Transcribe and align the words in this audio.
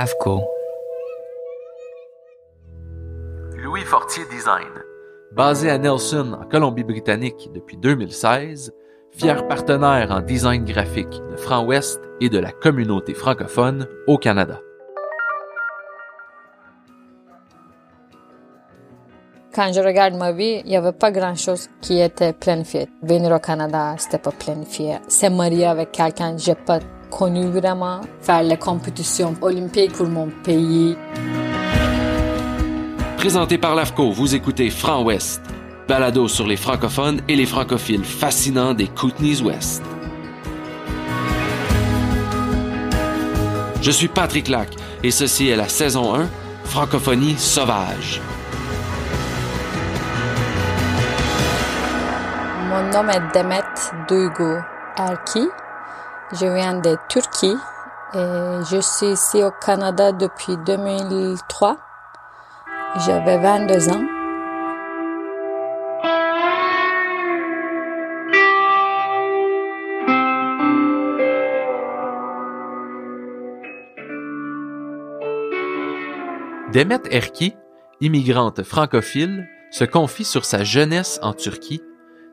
AFCO. 0.00 0.44
Louis 3.56 3.82
Fortier 3.82 4.22
Design. 4.30 4.68
Basé 5.32 5.70
à 5.70 5.78
Nelson, 5.78 6.38
en 6.40 6.44
Colombie-Britannique 6.44 7.50
depuis 7.52 7.76
2016, 7.78 8.72
fier 9.10 9.48
partenaire 9.48 10.12
en 10.12 10.20
design 10.20 10.64
graphique 10.64 11.20
de 11.32 11.36
Franc-Ouest 11.36 12.00
et 12.20 12.28
de 12.28 12.38
la 12.38 12.52
communauté 12.52 13.12
francophone 13.12 13.88
au 14.06 14.18
Canada. 14.18 14.60
Quand 19.52 19.72
je 19.72 19.80
regarde 19.80 20.14
ma 20.14 20.30
vie, 20.30 20.62
il 20.64 20.68
n'y 20.68 20.76
avait 20.76 20.92
pas 20.92 21.10
grand-chose 21.10 21.68
qui 21.80 22.00
était 22.00 22.32
planifié. 22.32 22.88
Venir 23.02 23.32
au 23.32 23.40
Canada, 23.40 23.96
c'était 23.98 24.18
pas 24.18 24.30
planifié. 24.30 24.98
Se 25.08 25.26
marier 25.26 25.66
avec 25.66 25.90
quelqu'un, 25.90 26.36
j'ai 26.36 26.54
pas 26.54 26.78
connu 27.10 27.46
vraiment. 27.46 28.00
Faire 28.20 28.42
les 28.42 28.56
compétitions 28.56 29.34
olympiques 29.40 29.92
pour 29.92 30.08
mon 30.08 30.28
pays. 30.42 30.96
Présenté 33.16 33.58
par 33.58 33.74
l'AFCO, 33.74 34.12
vous 34.12 34.34
écoutez 34.34 34.70
Franc-Ouest, 34.70 35.42
balado 35.88 36.28
sur 36.28 36.46
les 36.46 36.56
francophones 36.56 37.20
et 37.28 37.34
les 37.34 37.46
francophiles 37.46 38.04
fascinants 38.04 38.74
des 38.74 38.86
Kootenays-Ouest. 38.86 39.82
Je 43.82 43.90
suis 43.90 44.08
Patrick 44.08 44.48
Lac 44.48 44.68
et 45.02 45.10
ceci 45.10 45.48
est 45.48 45.56
la 45.56 45.68
saison 45.68 46.14
1, 46.14 46.28
Francophonie 46.64 47.36
sauvage. 47.38 48.20
Mon 52.68 52.82
nom 52.92 53.08
est 53.08 53.34
Demet 53.34 53.62
Duygu 54.08 54.60
Erki. 54.98 55.48
Je 56.30 56.44
viens 56.44 56.78
de 56.78 56.94
Turquie 57.08 57.56
et 58.12 58.64
je 58.70 58.80
suis 58.82 59.12
ici 59.12 59.42
au 59.42 59.50
Canada 59.50 60.12
depuis 60.12 60.58
2003. 60.58 61.78
J'avais 63.06 63.38
22 63.38 63.88
ans. 63.88 64.04
Demet 76.74 77.00
Erki, 77.10 77.56
immigrante 78.02 78.62
francophile, 78.64 79.48
se 79.70 79.84
confie 79.84 80.24
sur 80.24 80.44
sa 80.44 80.62
jeunesse 80.62 81.18
en 81.22 81.32
Turquie, 81.32 81.82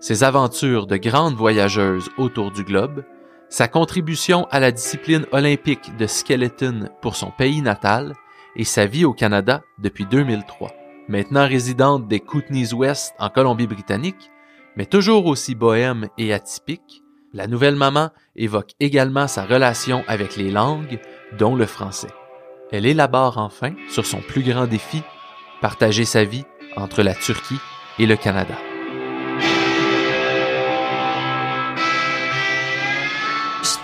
ses 0.01 0.25
aventures 0.25 0.85
de 0.85 0.97
grande 0.97 1.35
voyageuse 1.35 2.09
autour 2.17 2.51
du 2.51 2.65
globe, 2.65 3.05
sa 3.49 3.67
contribution 3.67 4.47
à 4.51 4.59
la 4.59 4.71
discipline 4.71 5.25
olympique 5.31 5.95
de 5.97 6.07
skeleton 6.07 6.89
pour 7.01 7.15
son 7.15 7.31
pays 7.31 7.61
natal 7.61 8.13
et 8.55 8.63
sa 8.63 8.85
vie 8.85 9.05
au 9.05 9.13
Canada 9.13 9.63
depuis 9.79 10.05
2003. 10.05 10.71
Maintenant 11.07 11.47
résidente 11.47 12.07
des 12.07 12.19
Kootenays-Ouest 12.19 13.13
en 13.19 13.29
Colombie-Britannique, 13.29 14.31
mais 14.75 14.85
toujours 14.85 15.25
aussi 15.27 15.55
bohème 15.55 16.07
et 16.17 16.33
atypique, 16.33 17.03
la 17.33 17.47
nouvelle 17.47 17.75
maman 17.75 18.09
évoque 18.35 18.71
également 18.79 19.27
sa 19.27 19.45
relation 19.45 20.03
avec 20.07 20.37
les 20.37 20.51
langues, 20.51 20.99
dont 21.37 21.55
le 21.55 21.65
français. 21.65 22.11
Elle 22.71 22.85
élabore 22.85 23.37
enfin 23.37 23.73
sur 23.89 24.05
son 24.05 24.21
plus 24.21 24.41
grand 24.41 24.67
défi, 24.67 25.03
partager 25.61 26.05
sa 26.05 26.23
vie 26.23 26.45
entre 26.75 27.03
la 27.03 27.13
Turquie 27.13 27.59
et 27.99 28.05
le 28.05 28.15
Canada. 28.15 28.55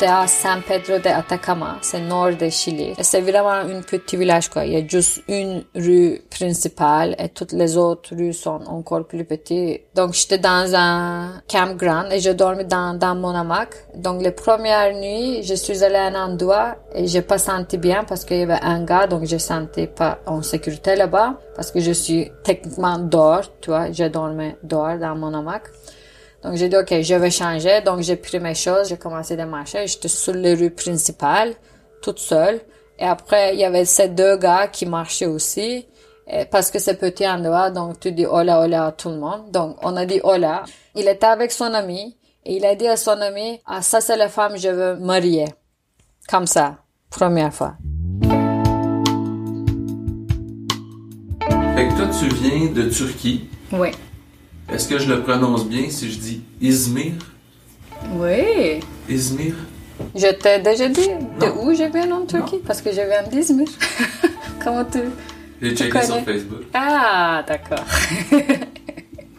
À 0.03 0.25
San 0.25 0.63
Pedro 0.63 0.97
de 0.97 1.09
Atacama, 1.09 1.77
c'est 1.81 1.99
nord 1.99 2.35
de 2.35 2.49
Chili. 2.49 2.95
Et 2.97 3.03
C'est 3.03 3.21
vraiment 3.21 3.51
un 3.51 3.81
petit 3.81 4.17
village, 4.17 4.49
quoi. 4.49 4.65
Il 4.65 4.73
y 4.73 4.75
a 4.75 4.87
juste 4.87 5.21
une 5.27 5.63
rue 5.75 6.21
principale 6.27 7.15
et 7.19 7.29
toutes 7.29 7.51
les 7.51 7.77
autres 7.77 8.15
rues 8.15 8.33
sont 8.33 8.61
encore 8.65 9.05
plus 9.05 9.25
petites. 9.25 9.83
Donc, 9.93 10.13
j'étais 10.13 10.39
dans 10.39 10.73
un 10.73 11.41
campground 11.47 12.11
et 12.11 12.19
je 12.19 12.31
dormais 12.31 12.63
dans, 12.63 12.97
dans 12.97 13.13
mon 13.13 13.35
hamac. 13.35 13.69
Donc, 13.95 14.23
les 14.23 14.31
premières 14.31 14.91
nuits, 14.95 15.43
je 15.43 15.53
suis 15.53 15.83
allée 15.83 15.97
à 15.97 16.05
un 16.05 16.15
endroit 16.15 16.77
et 16.95 17.05
j'ai 17.05 17.21
pas 17.21 17.37
senti 17.37 17.77
bien 17.77 18.03
parce 18.03 18.25
qu'il 18.25 18.37
y 18.37 18.43
avait 18.43 18.63
un 18.63 18.83
gars, 18.83 19.05
donc 19.05 19.25
je 19.25 19.37
sentais 19.37 19.85
pas 19.85 20.17
en 20.25 20.41
sécurité 20.41 20.95
là-bas 20.95 21.39
parce 21.55 21.69
que 21.69 21.79
je 21.79 21.91
suis 21.91 22.31
techniquement 22.43 22.97
dehors, 22.97 23.43
tu 23.61 23.69
vois. 23.69 23.91
Je 23.91 24.05
dormais 24.05 24.57
dehors 24.63 24.97
dans 24.97 25.15
mon 25.15 25.31
hamac. 25.31 25.63
Donc 26.43 26.55
j'ai 26.55 26.69
dit 26.69 26.75
ok, 26.75 27.01
je 27.01 27.15
vais 27.15 27.31
changer. 27.31 27.81
Donc 27.81 28.01
j'ai 28.01 28.15
pris 28.15 28.39
mes 28.39 28.55
choses, 28.55 28.89
j'ai 28.89 28.97
commencé 28.97 29.39
à 29.39 29.45
marcher. 29.45 29.85
J'étais 29.87 30.07
sur 30.07 30.33
les 30.33 30.55
rues 30.55 30.71
principales, 30.71 31.53
toute 32.01 32.19
seule. 32.19 32.61
Et 32.97 33.05
après 33.05 33.53
il 33.53 33.59
y 33.59 33.65
avait 33.65 33.85
ces 33.85 34.09
deux 34.09 34.37
gars 34.37 34.67
qui 34.67 34.85
marchaient 34.85 35.25
aussi, 35.25 35.87
et 36.27 36.45
parce 36.45 36.71
que 36.71 36.79
c'est 36.79 36.95
petit 36.95 37.27
endroit. 37.27 37.69
Donc 37.69 37.99
tu 37.99 38.11
dis 38.11 38.25
hola 38.25 38.61
hola 38.61 38.87
à 38.87 38.91
tout 38.91 39.09
le 39.09 39.17
monde. 39.17 39.51
Donc 39.51 39.77
on 39.83 39.95
a 39.95 40.05
dit 40.05 40.19
hola. 40.23 40.63
Il 40.95 41.07
était 41.07 41.25
avec 41.27 41.51
son 41.51 41.73
ami 41.73 42.17
et 42.45 42.55
il 42.55 42.65
a 42.65 42.75
dit 42.75 42.87
à 42.87 42.97
son 42.97 43.19
ami 43.21 43.59
ah 43.65 43.81
ça 43.81 44.01
c'est 44.01 44.17
la 44.17 44.29
femme 44.29 44.57
je 44.57 44.69
veux 44.69 44.95
marier, 44.95 45.45
comme 46.27 46.47
ça, 46.47 46.77
première 47.09 47.53
fois. 47.53 47.75
Fait 51.75 51.87
que 51.87 51.95
toi, 51.95 52.07
tu 52.19 52.27
viens 52.35 52.71
de 52.71 52.89
Turquie. 52.89 53.49
Oui. 53.71 53.91
Est-ce 54.71 54.87
que 54.87 54.97
je 54.97 55.09
le 55.13 55.21
prononce 55.21 55.65
bien 55.65 55.89
si 55.89 56.11
je 56.11 56.17
dis 56.19 56.41
Izmir? 56.61 57.13
Oui. 58.13 58.79
Izmir? 59.09 59.53
Je 60.15 60.31
t'ai 60.33 60.59
déjà 60.59 60.87
dit 60.87 61.07
de 61.39 61.45
Non. 61.45 61.63
où 61.65 61.73
je 61.73 61.83
viens 61.91 62.11
en 62.11 62.25
Turquie? 62.25 62.59
Parce 62.65 62.81
que 62.81 62.89
je 62.91 63.01
viens 63.01 63.23
d'Izmir. 63.29 63.67
Comment 64.63 64.85
tu 64.85 64.99
J'ai 65.61 65.75
checké 65.75 66.01
sur 66.03 66.19
Facebook. 66.23 66.61
Ah, 66.73 67.43
d'accord. 67.47 67.83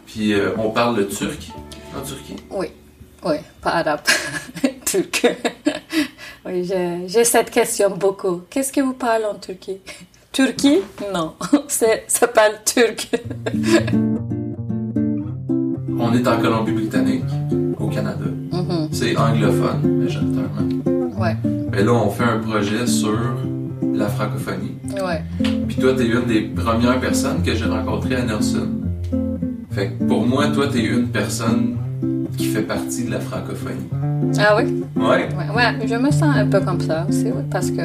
Puis 0.07 0.35
euh, 0.35 0.53
on 0.59 0.71
parle 0.71 0.97
le 0.99 1.09
turc 1.09 1.49
en 1.97 2.03
Turquie? 2.07 2.37
oui, 2.51 2.67
oui, 3.25 3.37
pas 3.63 3.71
arabe, 3.71 4.01
turc. 4.85 5.27
oui, 6.45 6.71
j'ai 7.07 7.25
cette 7.25 7.51
question 7.51 7.91
beaucoup. 7.97 8.43
Qu'est-ce 8.51 8.73
que 8.73 8.81
vous 8.83 8.93
parlez 8.95 9.25
en 9.25 9.35
Turquie? 9.37 9.79
Turquie? 10.31 10.81
Non, 11.13 11.35
ça 11.69 12.29
parle 12.29 12.55
turc. 12.65 13.11
On 16.13 16.15
est 16.15 16.29
en 16.29 16.39
Colombie-Britannique, 16.39 17.25
au 17.81 17.87
Canada. 17.87 18.27
Mhm, 18.53 18.89
C'est 18.93 19.17
anglophone, 19.17 20.03
majoritairement. 20.03 21.19
Ouais, 21.19 21.37
Mais 21.73 21.83
là, 21.83 21.93
on 21.95 22.11
fait 22.11 22.25
un 22.25 22.39
projet 22.39 22.87
sur 22.87 23.19
la 23.95 24.09
francophonie. 24.09 24.73
ouais. 24.93 25.23
Puis 25.69 25.77
toi, 25.77 25.95
t'es 25.97 26.07
une 26.07 26.27
des 26.27 26.43
premières 26.43 27.01
personnes 27.01 27.43
que 27.43 27.55
j'ai 27.55 27.65
rencontrées 27.65 28.17
à 28.17 28.25
Nelson. 28.25 28.69
Fait 29.71 29.89
que 29.89 30.05
pour 30.05 30.27
moi, 30.27 30.49
toi, 30.49 30.67
t'es 30.71 30.85
une 30.85 31.09
personne 31.09 31.77
qui 32.37 32.45
fait 32.47 32.63
partie 32.63 33.05
de 33.07 33.13
la 33.13 33.21
francophonie. 33.21 33.89
Ah 34.39 34.55
oui? 34.57 34.85
Ouais. 34.97 35.29
ouais, 35.35 35.57
ouais, 35.57 35.87
je 35.87 35.95
me 35.95 36.11
sens 36.11 36.37
un 36.37 36.47
peu 36.47 36.61
comme 36.61 36.81
ça 36.81 37.07
aussi, 37.09 37.25
oui, 37.27 37.43
parce 37.51 37.71
que 37.71 37.83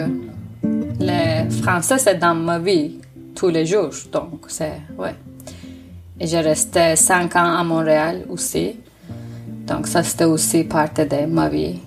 le 0.99 1.49
français, 1.61 1.97
c'est 1.97 2.19
dans 2.19 2.35
ma 2.35 2.59
vie 2.59 2.97
tous 3.35 3.47
les 3.49 3.65
jours. 3.65 3.89
Donc, 4.11 4.45
c'est. 4.47 4.81
Ouais. 4.97 5.15
Et 6.19 6.27
j'ai 6.27 6.39
resté 6.39 6.95
cinq 6.95 7.35
ans 7.35 7.57
à 7.57 7.63
Montréal 7.63 8.25
aussi. 8.29 8.79
Donc, 9.67 9.87
ça, 9.87 10.01
c'était 10.03 10.23
aussi 10.23 10.63
partie 10.63 11.05
de 11.05 11.25
ma 11.25 11.49
vie. 11.49 11.79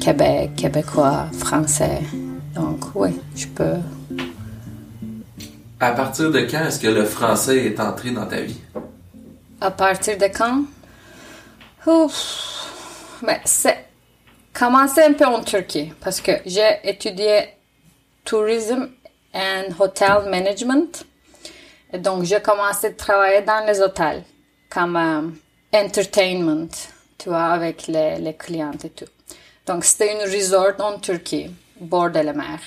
Québec, 0.00 0.50
québécois, 0.56 1.26
français. 1.32 2.00
Donc, 2.54 2.94
oui, 2.94 3.10
je 3.36 3.46
peux. 3.46 3.76
À 5.78 5.92
partir 5.92 6.30
de 6.30 6.40
quand 6.40 6.66
est-ce 6.66 6.80
que 6.80 6.88
le 6.88 7.04
français 7.04 7.66
est 7.66 7.78
entré 7.78 8.10
dans 8.10 8.26
ta 8.26 8.40
vie? 8.40 8.58
À 9.60 9.70
partir 9.70 10.16
de 10.16 10.26
quand? 10.26 10.64
Ouf. 11.86 13.20
Mais 13.26 13.40
c'est 13.44 13.86
commencé 14.52 15.02
un 15.02 15.12
peu 15.12 15.26
en 15.26 15.42
Turquie 15.42 15.92
parce 16.00 16.20
que 16.20 16.32
j'ai 16.46 16.80
étudié 16.82 17.50
tourism 18.24 18.88
and 19.34 19.74
hotel 19.78 20.28
management. 20.30 21.04
Donc, 21.92 22.24
j'ai 22.24 22.40
commencé 22.40 22.88
à 22.88 22.92
travailler 22.92 23.42
dans 23.42 23.64
les 23.66 23.80
hôtels 23.80 24.24
comme 24.68 24.96
euh, 24.96 25.22
entertainment, 25.72 26.68
tu 27.18 27.28
vois, 27.28 27.46
avec 27.46 27.86
les, 27.86 28.18
les 28.18 28.34
clients 28.34 28.72
et 28.82 28.90
tout. 28.90 29.06
Donc, 29.66 29.84
c'était 29.84 30.12
une 30.12 30.30
resort 30.30 30.74
en 30.80 30.98
Turquie, 30.98 31.50
bord 31.80 32.10
de 32.10 32.20
la 32.20 32.32
mer. 32.32 32.58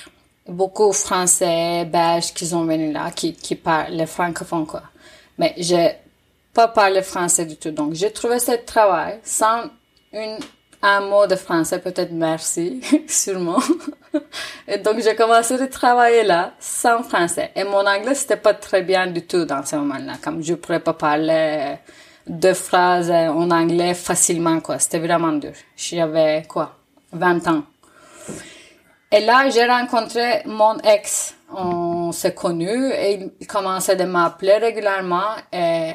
Beaucoup 0.46 0.92
Français, 0.92 1.84
Belges 1.84 2.32
qui 2.32 2.46
sont 2.46 2.64
venus 2.64 2.92
là, 2.92 3.10
qui, 3.10 3.34
qui 3.34 3.54
parlent 3.54 3.96
le 3.96 4.06
francophone, 4.06 4.66
quoi. 4.66 4.82
Mais 5.38 5.54
j'ai 5.56 5.96
pas 6.52 6.68
parlé 6.68 7.02
français 7.02 7.46
du 7.46 7.56
tout. 7.56 7.70
Donc, 7.70 7.94
j'ai 7.94 8.12
trouvé 8.12 8.38
ce 8.38 8.52
travail 8.52 9.20
sans 9.22 9.64
une, 10.12 10.38
un 10.82 11.00
mot 11.00 11.26
de 11.26 11.36
français, 11.36 11.78
peut-être 11.78 12.12
merci, 12.12 12.80
sûrement. 13.08 13.60
Et 14.66 14.78
donc, 14.78 15.00
j'ai 15.00 15.14
commencé 15.14 15.60
à 15.60 15.66
travailler 15.68 16.22
là, 16.24 16.52
sans 16.58 17.02
français. 17.02 17.50
Et 17.54 17.64
mon 17.64 17.86
anglais, 17.86 18.14
c'était 18.14 18.36
pas 18.36 18.54
très 18.54 18.82
bien 18.82 19.06
du 19.06 19.26
tout 19.26 19.44
dans 19.44 19.64
ce 19.64 19.76
moment-là. 19.76 20.14
Comme 20.22 20.42
je 20.42 20.54
pourrais 20.54 20.80
pas 20.80 20.94
parler 20.94 21.76
deux 22.26 22.54
phrases 22.54 23.10
en 23.10 23.50
anglais 23.50 23.94
facilement, 23.94 24.60
quoi. 24.60 24.78
C'était 24.78 25.00
vraiment 25.00 25.32
dur. 25.32 25.52
J'avais, 25.76 26.44
quoi, 26.48 26.76
20 27.12 27.48
ans. 27.48 27.62
Et 29.12 29.20
là, 29.20 29.50
j'ai 29.50 29.66
rencontré 29.66 30.42
mon 30.46 30.78
ex. 30.78 31.34
On 31.52 32.12
s'est 32.12 32.34
connus 32.34 32.92
et 32.92 33.32
il 33.40 33.46
commençait 33.46 33.96
de 33.96 34.04
m'appeler 34.04 34.58
régulièrement 34.58 35.34
et, 35.52 35.92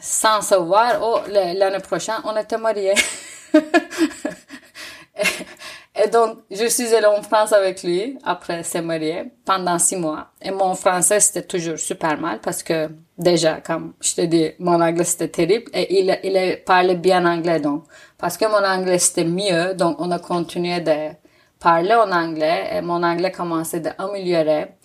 sans 0.00 0.40
savoir, 0.40 0.98
oh, 1.02 1.20
l'année 1.28 1.78
prochaine, 1.80 2.16
on 2.24 2.34
était 2.36 2.56
mariés. 2.56 2.94
Et 6.02 6.08
donc, 6.08 6.38
je 6.50 6.66
suis 6.66 6.94
allée 6.94 7.06
en 7.06 7.22
France 7.22 7.52
avec 7.52 7.82
lui 7.82 8.16
après 8.24 8.62
s'est 8.62 8.80
marié 8.80 9.32
pendant 9.44 9.78
six 9.78 9.96
mois. 9.96 10.28
Et 10.40 10.50
mon 10.50 10.74
français, 10.74 11.20
c'était 11.20 11.42
toujours 11.42 11.78
super 11.78 12.18
mal 12.18 12.40
parce 12.40 12.62
que 12.62 12.88
déjà, 13.18 13.60
comme 13.60 13.92
je 14.00 14.14
te 14.14 14.20
dis, 14.22 14.50
mon 14.60 14.80
anglais, 14.80 15.04
c'était 15.04 15.28
terrible 15.28 15.70
et 15.74 16.00
il, 16.00 16.18
il 16.22 16.62
parlait 16.64 16.94
bien 16.94 17.26
anglais 17.26 17.60
donc. 17.60 17.84
Parce 18.16 18.38
que 18.38 18.46
mon 18.46 18.64
anglais, 18.64 18.98
c'était 18.98 19.24
mieux, 19.24 19.74
donc 19.74 19.96
on 20.00 20.10
a 20.10 20.18
continué 20.18 20.80
de 20.80 21.10
parler 21.58 21.94
en 21.94 22.10
anglais 22.10 22.70
et 22.72 22.80
mon 22.80 23.02
anglais 23.02 23.30
commençait 23.30 23.86
à 23.86 24.02
améliorer. 24.02 24.76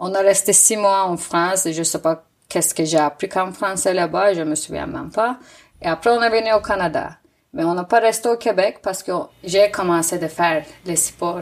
On 0.00 0.12
a 0.14 0.20
resté 0.20 0.52
six 0.52 0.76
mois 0.76 1.04
en 1.04 1.16
France 1.16 1.66
et 1.66 1.72
je 1.72 1.84
sais 1.84 2.00
pas 2.00 2.24
qu'est-ce 2.48 2.74
que 2.74 2.84
j'ai 2.84 2.98
appris 2.98 3.28
comme 3.28 3.52
français 3.52 3.94
là-bas, 3.94 4.34
je 4.34 4.42
me 4.42 4.56
souviens 4.56 4.86
même 4.86 5.10
pas. 5.10 5.38
Et 5.80 5.86
après, 5.86 6.10
on 6.10 6.20
est 6.20 6.30
venu 6.30 6.52
au 6.52 6.60
Canada. 6.60 7.17
Mais 7.52 7.64
on 7.64 7.74
n'a 7.74 7.84
pas 7.84 8.00
resté 8.00 8.28
au 8.28 8.36
Québec 8.36 8.80
parce 8.82 9.02
que 9.02 9.12
j'ai 9.42 9.70
commencé 9.70 10.18
de 10.18 10.28
faire 10.28 10.64
les 10.84 10.96
sports 10.96 11.40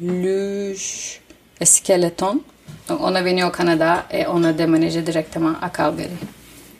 luge 0.00 1.20
et 1.60 1.64
skeleton. 1.64 2.40
Donc, 2.86 3.00
on 3.02 3.14
est 3.14 3.22
venu 3.22 3.44
au 3.44 3.50
Canada 3.50 4.04
et 4.10 4.24
on 4.28 4.42
a 4.44 4.52
déménagé 4.52 5.02
directement 5.02 5.54
à 5.60 5.68
Calgary. 5.70 6.10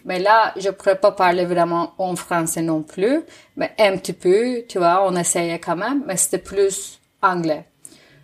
Mais 0.05 0.21
là, 0.21 0.55
je 0.57 0.71
pourrais 0.71 0.99
pas 0.99 1.13
parler 1.13 1.45
vraiment 1.45 1.93
en 1.99 2.17
français 2.17 2.63
non 2.63 2.83
plus, 2.83 3.23
mais 3.57 3.73
un 3.79 3.97
petit 3.99 4.13
peu, 4.13 4.63
tu 4.69 4.79
vois, 4.79 5.07
on 5.07 5.15
essayait 5.17 5.59
quand 5.59 5.77
même, 5.77 6.05
mais 6.07 6.17
c'était 6.17 6.39
plus 6.39 6.99
anglais. 7.21 7.65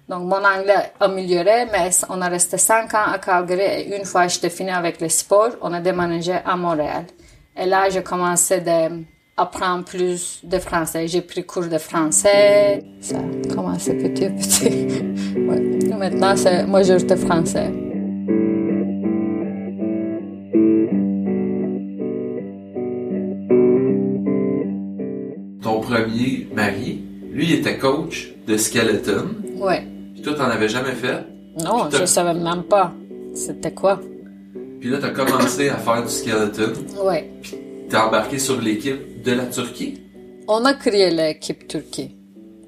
Donc, 0.08 0.22
mon 0.22 0.44
anglais 0.44 0.92
a 1.00 1.04
amélioré, 1.04 1.66
mais 1.70 1.90
on 2.08 2.20
a 2.22 2.28
resté 2.28 2.58
cinq 2.58 2.94
ans 2.94 3.12
à 3.12 3.18
Calgary 3.18 3.62
et 3.62 3.96
une 3.96 4.04
fois 4.04 4.28
j'étais 4.28 4.50
fini 4.50 4.70
avec 4.70 5.00
les 5.00 5.08
sports, 5.08 5.56
on 5.62 5.72
a 5.72 5.80
déménagé 5.80 6.34
à 6.44 6.56
Montréal. 6.56 7.06
Et 7.56 7.66
là, 7.66 7.88
j'ai 7.90 8.02
commencé 8.02 8.60
de 8.60 9.04
apprendre 9.36 9.84
plus 9.84 10.40
de 10.44 10.58
français. 10.58 11.08
J'ai 11.08 11.20
pris 11.20 11.44
cours 11.44 11.66
de 11.66 11.78
français. 11.78 12.84
Ça 13.00 13.16
a 13.18 13.54
commencé 13.54 13.94
petit 13.94 14.24
à 14.26 14.30
petit? 14.40 14.88
ouais. 15.36 15.94
Maintenant, 15.98 16.36
c'est 16.36 16.66
majorité 16.66 17.16
français. 17.16 17.72
Ton 25.62 25.80
premier 25.80 26.46
mari, 26.54 27.02
lui, 27.32 27.46
il 27.46 27.52
était 27.54 27.78
coach 27.78 28.34
de 28.46 28.56
skeleton. 28.56 29.28
Ouais. 29.56 29.86
Puis 30.12 30.22
toi, 30.22 30.34
t'en 30.34 30.44
avais 30.44 30.68
jamais 30.68 30.92
fait? 30.92 31.24
Non, 31.64 31.88
je 31.90 32.04
savais 32.04 32.34
même 32.38 32.64
pas. 32.64 32.92
C'était 33.34 33.72
quoi? 33.72 34.00
Puis 34.80 34.90
là, 34.90 34.98
t'as 35.00 35.10
commencé 35.10 35.68
à 35.70 35.76
faire 35.76 36.02
du 36.02 36.10
skeleton. 36.10 36.72
Ouais. 37.02 37.30
T'es 37.88 37.96
embarqué 37.96 38.38
sur 38.38 38.60
l'équipe 38.60 39.00
de 39.24 39.32
la 39.32 39.46
Turquie? 39.46 40.02
On 40.46 40.64
a 40.64 40.74
créé 40.74 41.10
l'équipe 41.10 41.66
Turquie. 41.66 42.16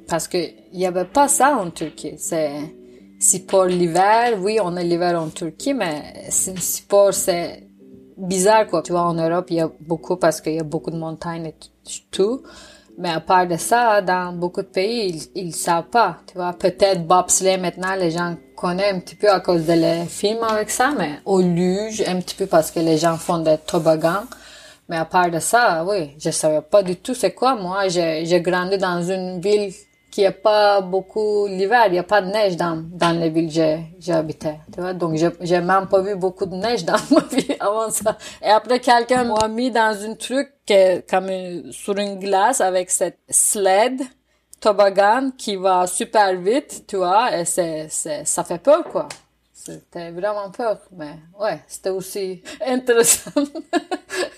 Parce 0.08 0.26
que 0.28 0.38
il 0.72 0.80
y 0.80 0.86
avait 0.86 1.04
pas 1.04 1.28
ça 1.28 1.56
en 1.56 1.70
Turquie. 1.70 2.14
C'est, 2.18 2.52
si 3.18 3.44
pour 3.44 3.64
l'hiver, 3.64 4.38
oui, 4.40 4.58
on 4.62 4.76
a 4.76 4.82
l'hiver 4.82 5.20
en 5.20 5.28
Turquie, 5.28 5.74
mais 5.74 6.24
si 6.30 6.82
pour 6.82 7.12
c'est 7.12 7.68
bizarre, 8.16 8.66
quoi. 8.66 8.82
Tu 8.82 8.92
vois, 8.92 9.02
en 9.02 9.14
Europe, 9.14 9.46
il 9.50 9.56
y 9.56 9.60
a 9.60 9.70
beaucoup 9.80 10.16
parce 10.16 10.40
qu'il 10.40 10.54
y 10.54 10.60
a 10.60 10.64
beaucoup 10.64 10.90
de 10.90 10.96
montagnes 10.96 11.46
et 11.46 11.54
tout. 12.10 12.42
Mais 12.98 13.10
à 13.10 13.20
part 13.20 13.46
de 13.46 13.58
ça, 13.58 14.00
dans 14.00 14.32
beaucoup 14.32 14.62
de 14.62 14.68
pays, 14.68 15.28
ils, 15.34 15.42
ils 15.48 15.54
savent 15.54 15.90
pas. 15.90 16.18
Tu 16.26 16.34
vois, 16.34 16.54
peut-être 16.54 17.06
bobsleigh 17.06 17.58
maintenant, 17.58 17.94
les 17.94 18.10
gens 18.10 18.36
connaissent 18.56 18.94
un 18.94 19.00
petit 19.00 19.16
peu 19.16 19.28
à 19.28 19.40
cause 19.40 19.66
de 19.66 19.74
les 19.74 20.06
films 20.06 20.42
avec 20.42 20.70
ça, 20.70 20.94
mais 20.96 21.20
au 21.26 21.42
luge, 21.42 22.02
un 22.06 22.20
petit 22.20 22.34
peu 22.34 22.46
parce 22.46 22.70
que 22.70 22.80
les 22.80 22.96
gens 22.96 23.18
font 23.18 23.40
des 23.40 23.58
toboggans. 23.58 24.24
Mais 24.88 24.96
à 24.96 25.04
part 25.04 25.30
de 25.30 25.38
ça, 25.40 25.84
oui, 25.84 26.14
je 26.18 26.30
savais 26.30 26.62
pas 26.62 26.82
du 26.82 26.96
tout 26.96 27.14
c'est 27.14 27.32
quoi. 27.32 27.56
Moi, 27.56 27.88
j'ai 27.88 28.40
grandi 28.40 28.78
dans 28.78 29.02
une 29.02 29.40
ville 29.40 29.72
qui 30.16 30.24
a 30.24 30.32
pas 30.32 30.80
beaucoup 30.80 31.46
l'hiver, 31.46 31.88
il 31.88 31.94
y 31.94 31.98
a 31.98 32.02
pas 32.02 32.22
de 32.22 32.28
neige 32.28 32.56
dans 32.56 32.82
dans 32.90 33.10
les 33.20 33.28
villes 33.28 33.52
que 33.52 33.76
j'habitais, 34.00 34.60
tu 34.72 34.80
vois. 34.80 34.94
Donc 34.94 35.16
j'ai 35.40 35.60
même 35.60 35.88
pas 35.88 36.00
vu 36.00 36.16
beaucoup 36.16 36.46
de 36.46 36.54
neige 36.54 36.86
dans 36.86 36.96
ma 37.10 37.20
vie 37.36 37.54
avant 37.60 37.90
ça. 37.90 38.16
Et 38.42 38.48
après 38.48 38.80
quelqu'un 38.80 39.24
m'a 39.24 39.46
mis 39.48 39.70
dans 39.70 39.94
un 40.08 40.14
truc 40.14 40.52
comme 41.10 41.70
sur 41.70 41.98
une 41.98 42.18
glace 42.18 42.62
avec 42.62 42.90
cette 42.90 43.18
sled 43.28 44.00
toboggan 44.58 45.32
qui 45.36 45.56
va 45.56 45.86
super 45.86 46.34
vite, 46.36 46.84
tu 46.88 46.96
vois, 46.96 47.36
et 47.36 47.44
c'est 47.44 47.88
ça 47.90 48.42
fait 48.42 48.58
peur 48.58 48.84
quoi. 48.84 49.08
C'était 49.52 50.12
vraiment 50.12 50.50
peur, 50.50 50.78
mais 50.92 51.14
ouais, 51.38 51.60
c'était 51.66 51.90
aussi 51.90 52.42
intéressant. 52.66 53.32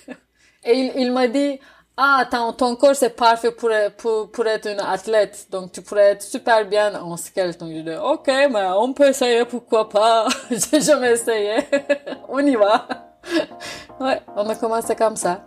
Et 0.70 0.92
il, 0.96 1.12
m'a 1.12 1.26
dit, 1.28 1.58
ah, 1.96 2.26
ton, 2.30 2.52
ton 2.52 2.76
corps 2.76 2.94
c'est 2.94 3.16
parfait 3.16 3.52
pour, 3.52 3.70
pour, 3.96 4.30
pour 4.30 4.46
être 4.46 4.68
une 4.68 4.80
athlète, 4.80 5.46
donc 5.50 5.72
tu 5.72 5.80
pourrais 5.80 6.10
être 6.10 6.22
super 6.22 6.66
bien 6.66 6.94
en 7.00 7.16
skeleton. 7.16 7.70
Je 7.74 7.80
dis, 7.80 7.96
ok, 7.96 8.26
mais 8.26 8.66
on 8.76 8.92
peut 8.92 9.08
essayer, 9.08 9.46
pourquoi 9.46 9.88
pas. 9.88 10.28
J'ai 10.50 10.82
jamais 10.82 11.12
essayé. 11.12 11.56
on 12.28 12.40
y 12.40 12.54
va. 12.54 12.86
ouais, 14.00 14.20
on 14.36 14.46
a 14.46 14.54
commencé 14.56 14.94
comme 14.94 15.16
ça. 15.16 15.42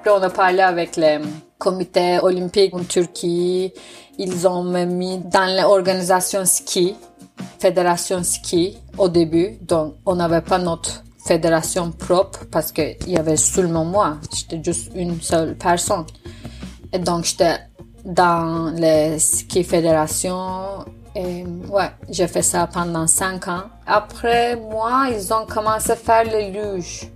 Puis 0.00 0.12
on 0.12 0.22
a 0.22 0.30
parlé 0.30 0.60
avec 0.60 0.96
le 0.96 1.24
comité 1.58 2.20
olympique 2.22 2.72
en 2.72 2.84
Turquie. 2.84 3.72
Ils 4.16 4.46
ont 4.46 4.62
mis 4.62 5.18
dans 5.18 5.56
l'organisation 5.56 6.44
ski 6.44 6.94
fédération 7.58 8.22
ski 8.22 8.78
au 8.98 9.08
début, 9.08 9.58
donc 9.62 9.94
on 10.06 10.16
n'avait 10.16 10.42
pas 10.42 10.58
notre 10.58 11.04
fédération 11.24 11.90
propre 11.90 12.40
parce 12.50 12.72
qu'il 12.72 12.96
y 13.06 13.16
avait 13.16 13.36
seulement 13.36 13.84
moi, 13.84 14.18
j'étais 14.32 14.62
juste 14.62 14.92
une 14.94 15.20
seule 15.20 15.56
personne. 15.56 16.04
Et 16.92 16.98
donc 16.98 17.24
j'étais 17.24 17.56
dans 18.04 18.72
les 18.76 19.18
ski 19.18 19.64
fédération 19.64 20.84
et 21.16 21.44
ouais, 21.70 21.90
j'ai 22.10 22.26
fait 22.26 22.42
ça 22.42 22.66
pendant 22.66 23.06
cinq 23.06 23.48
ans. 23.48 23.64
Après 23.86 24.56
moi, 24.56 25.06
ils 25.10 25.32
ont 25.32 25.46
commencé 25.46 25.92
à 25.92 25.96
faire 25.96 26.24
les 26.24 26.50
luges. 26.50 27.08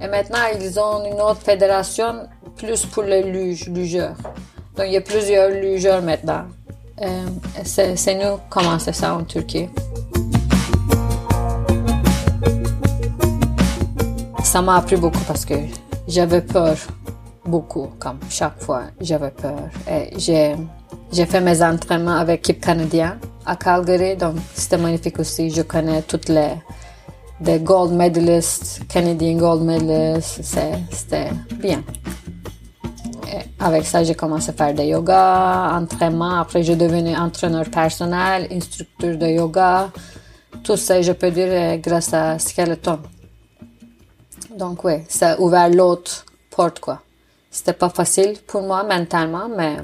Et 0.00 0.08
maintenant, 0.08 0.38
ils 0.58 0.80
ont 0.80 1.04
une 1.04 1.20
autre 1.20 1.42
fédération 1.42 2.26
plus 2.56 2.86
pour 2.86 3.02
les 3.02 3.22
luges, 3.22 3.68
lugeurs. 3.68 4.16
Donc 4.76 4.86
il 4.86 4.92
y 4.92 4.96
a 4.96 5.00
plusieurs 5.02 5.50
lugeurs 5.50 6.00
maintenant. 6.00 6.46
Euh, 7.02 7.28
c'est 7.64 8.14
nous 8.14 8.38
commencer 8.50 8.92
ça 8.92 9.14
en 9.14 9.24
Turquie? 9.24 9.68
Ça 14.44 14.60
m'a 14.60 14.76
appris 14.76 14.96
beaucoup 14.96 15.24
parce 15.26 15.44
que 15.46 15.54
j'avais 16.06 16.42
peur 16.42 16.76
beaucoup, 17.46 17.88
comme 17.98 18.18
chaque 18.28 18.60
fois, 18.60 18.82
j'avais 19.00 19.30
peur. 19.30 19.70
J'ai, 20.16 20.56
fait 21.26 21.40
mes 21.40 21.62
entraînements 21.62 22.16
avec 22.16 22.46
l'équipe 22.46 22.64
canadienne 22.64 23.18
à 23.46 23.56
Calgary, 23.56 24.16
donc 24.16 24.36
c'était 24.54 24.76
magnifique 24.76 25.18
aussi. 25.18 25.50
Je 25.50 25.62
connais 25.62 26.02
toutes 26.02 26.28
les 26.28 26.52
des 27.40 27.58
gold 27.58 27.92
medalists, 27.92 28.82
Canadian 28.88 29.38
gold 29.38 29.62
medalists, 29.62 30.42
c'était 30.90 31.30
bien 31.58 31.82
avec 33.58 33.84
ça, 33.84 34.02
j'ai 34.04 34.14
commencé 34.14 34.50
à 34.50 34.52
faire 34.52 34.74
du 34.74 34.82
yoga, 34.82 35.72
entraînement. 35.74 36.40
Après, 36.40 36.62
j'ai 36.62 36.76
devenu 36.76 37.16
entraîneur 37.16 37.68
personnel, 37.70 38.48
instructeur 38.50 39.16
de 39.16 39.26
yoga. 39.26 39.90
Tout 40.64 40.76
ça, 40.76 41.00
je 41.00 41.12
peux 41.12 41.30
dire, 41.30 41.78
grâce 41.78 42.12
à 42.12 42.38
Skeleton. 42.38 42.98
Donc, 44.56 44.84
oui, 44.84 44.94
ça 45.08 45.32
a 45.32 45.40
ouvert 45.40 45.70
l'autre 45.70 46.24
porte, 46.50 46.80
quoi. 46.80 47.00
C'était 47.50 47.72
pas 47.72 47.88
facile 47.88 48.34
pour 48.46 48.62
moi 48.62 48.82
mentalement, 48.84 49.48
mais 49.48 49.76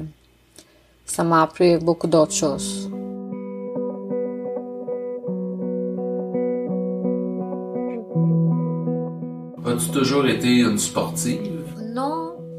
ça 1.05 1.23
m'a 1.23 1.43
appris 1.43 1.77
beaucoup 1.77 2.07
d'autres 2.07 2.33
choses. 2.33 2.89
As-tu 9.65 9.91
toujours 9.91 10.25
été 10.27 10.59
une 10.59 10.77
sportive? 10.77 11.57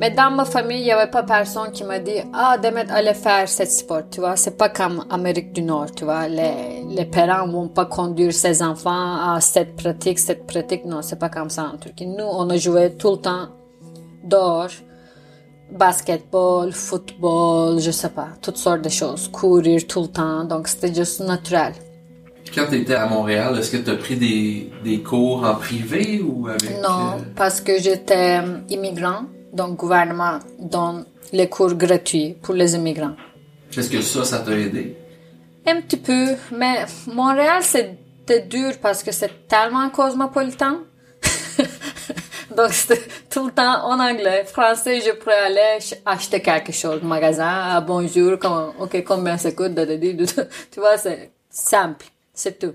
Mais 0.00 0.12
dans 0.12 0.30
ma 0.30 0.44
famille, 0.44 0.78
il 0.78 0.84
n'y 0.84 0.92
avait 0.92 1.10
pas 1.10 1.24
personne 1.24 1.72
qui 1.72 1.82
m'a 1.82 1.98
dit 1.98 2.20
Ah, 2.32 2.56
Demet, 2.56 2.88
allez 2.88 3.14
faire 3.14 3.48
cette 3.48 3.72
sport. 3.72 4.02
Tu 4.08 4.20
vois, 4.20 4.36
c'est 4.36 4.56
pas 4.56 4.68
comme 4.68 5.04
Amérique 5.10 5.52
du 5.52 5.62
Nord. 5.62 5.90
Tu 5.90 6.04
vois, 6.04 6.28
les, 6.28 6.84
les 6.88 7.04
parents 7.04 7.48
vont 7.48 7.68
pas 7.68 7.86
conduire 7.86 8.32
ses 8.32 8.62
enfants 8.62 9.34
à 9.34 9.40
cette 9.40 9.74
pratique, 9.74 10.20
cette 10.20 10.46
pratique. 10.46 10.84
Non, 10.84 11.02
c'est 11.02 11.18
pas 11.18 11.28
comme 11.28 11.50
ça 11.50 11.72
en 11.74 11.78
Turquie. 11.78 12.06
Nous, 12.06 12.24
on 12.24 12.48
a 12.48 12.56
joué 12.56 12.94
tout 12.94 13.10
le 13.12 13.16
temps 13.16 13.48
dehors. 14.22 14.70
Basketball, 15.72 16.72
football, 16.72 17.80
je 17.80 17.90
sais 17.90 18.08
pas, 18.08 18.28
toutes 18.40 18.56
sortes 18.56 18.82
de 18.82 18.88
choses. 18.88 19.28
Courir 19.28 19.86
tout 19.86 20.02
le 20.02 20.08
temps. 20.08 20.44
Donc, 20.44 20.68
c'était 20.68 20.94
juste 20.94 21.20
naturel. 21.20 21.74
Quand 22.54 22.66
tu 22.70 22.76
étais 22.76 22.94
à 22.94 23.06
Montréal, 23.06 23.58
est-ce 23.58 23.72
que 23.72 23.76
tu 23.78 23.90
as 23.90 23.96
pris 23.96 24.16
des, 24.16 24.70
des, 24.82 25.02
cours 25.02 25.44
en 25.44 25.56
privé 25.56 26.22
ou 26.22 26.48
avec... 26.48 26.80
Non, 26.80 27.16
euh, 27.18 27.22
parce 27.36 27.60
que 27.60 27.78
j'étais 27.78 28.40
immigrant 28.70 29.24
Donc, 29.52 29.70
le 29.70 29.76
gouvernement 29.76 30.38
donne 30.58 31.04
les 31.32 31.48
cours 31.48 31.74
gratuits 31.74 32.36
pour 32.42 32.54
les 32.54 32.74
immigrants. 32.74 33.16
Est-ce 33.76 33.90
que 33.90 34.00
ça, 34.00 34.24
ça 34.24 34.38
t'a 34.40 34.52
aidé? 34.52 34.96
Un 35.66 35.80
petit 35.82 35.98
peu, 35.98 36.34
mais 36.52 36.86
Montréal, 37.06 37.62
c'était 37.62 38.40
dur 38.40 38.72
parce 38.80 39.02
que 39.02 39.12
c'est 39.12 39.46
tellement 39.48 39.90
cosmopolitain. 39.90 40.80
Donc, 42.56 42.72
c'était 42.72 43.02
tout 43.30 43.46
le 43.46 43.52
temps 43.52 43.84
en 43.84 44.00
anglais. 44.00 44.44
Français, 44.46 45.00
je 45.00 45.12
pourrais 45.12 45.36
aller 45.46 45.78
acheter 46.06 46.40
quelque 46.40 46.72
chose 46.72 47.00
au 47.02 47.06
magasin. 47.06 47.46
Ah, 47.48 47.80
bonjour, 47.80 48.38
comment, 48.38 48.72
ok, 48.78 49.04
combien 49.04 49.36
ça 49.36 49.52
coûte? 49.52 49.72
Tu 50.70 50.80
vois, 50.80 50.96
c'est 50.96 51.30
simple. 51.50 52.06
C'est 52.32 52.58
tout. 52.58 52.74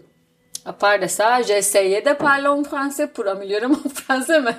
À 0.65 0.71
part 0.71 0.97
de 0.97 1.07
ça, 1.07 1.41
j'ai 1.41 1.57
essayé 1.57 2.01
de 2.01 2.13
parler 2.13 2.47
en 2.47 2.63
français 2.63 3.07
pour 3.07 3.27
améliorer 3.27 3.67
mon 3.75 3.89
français, 3.89 4.39
mais 4.41 4.55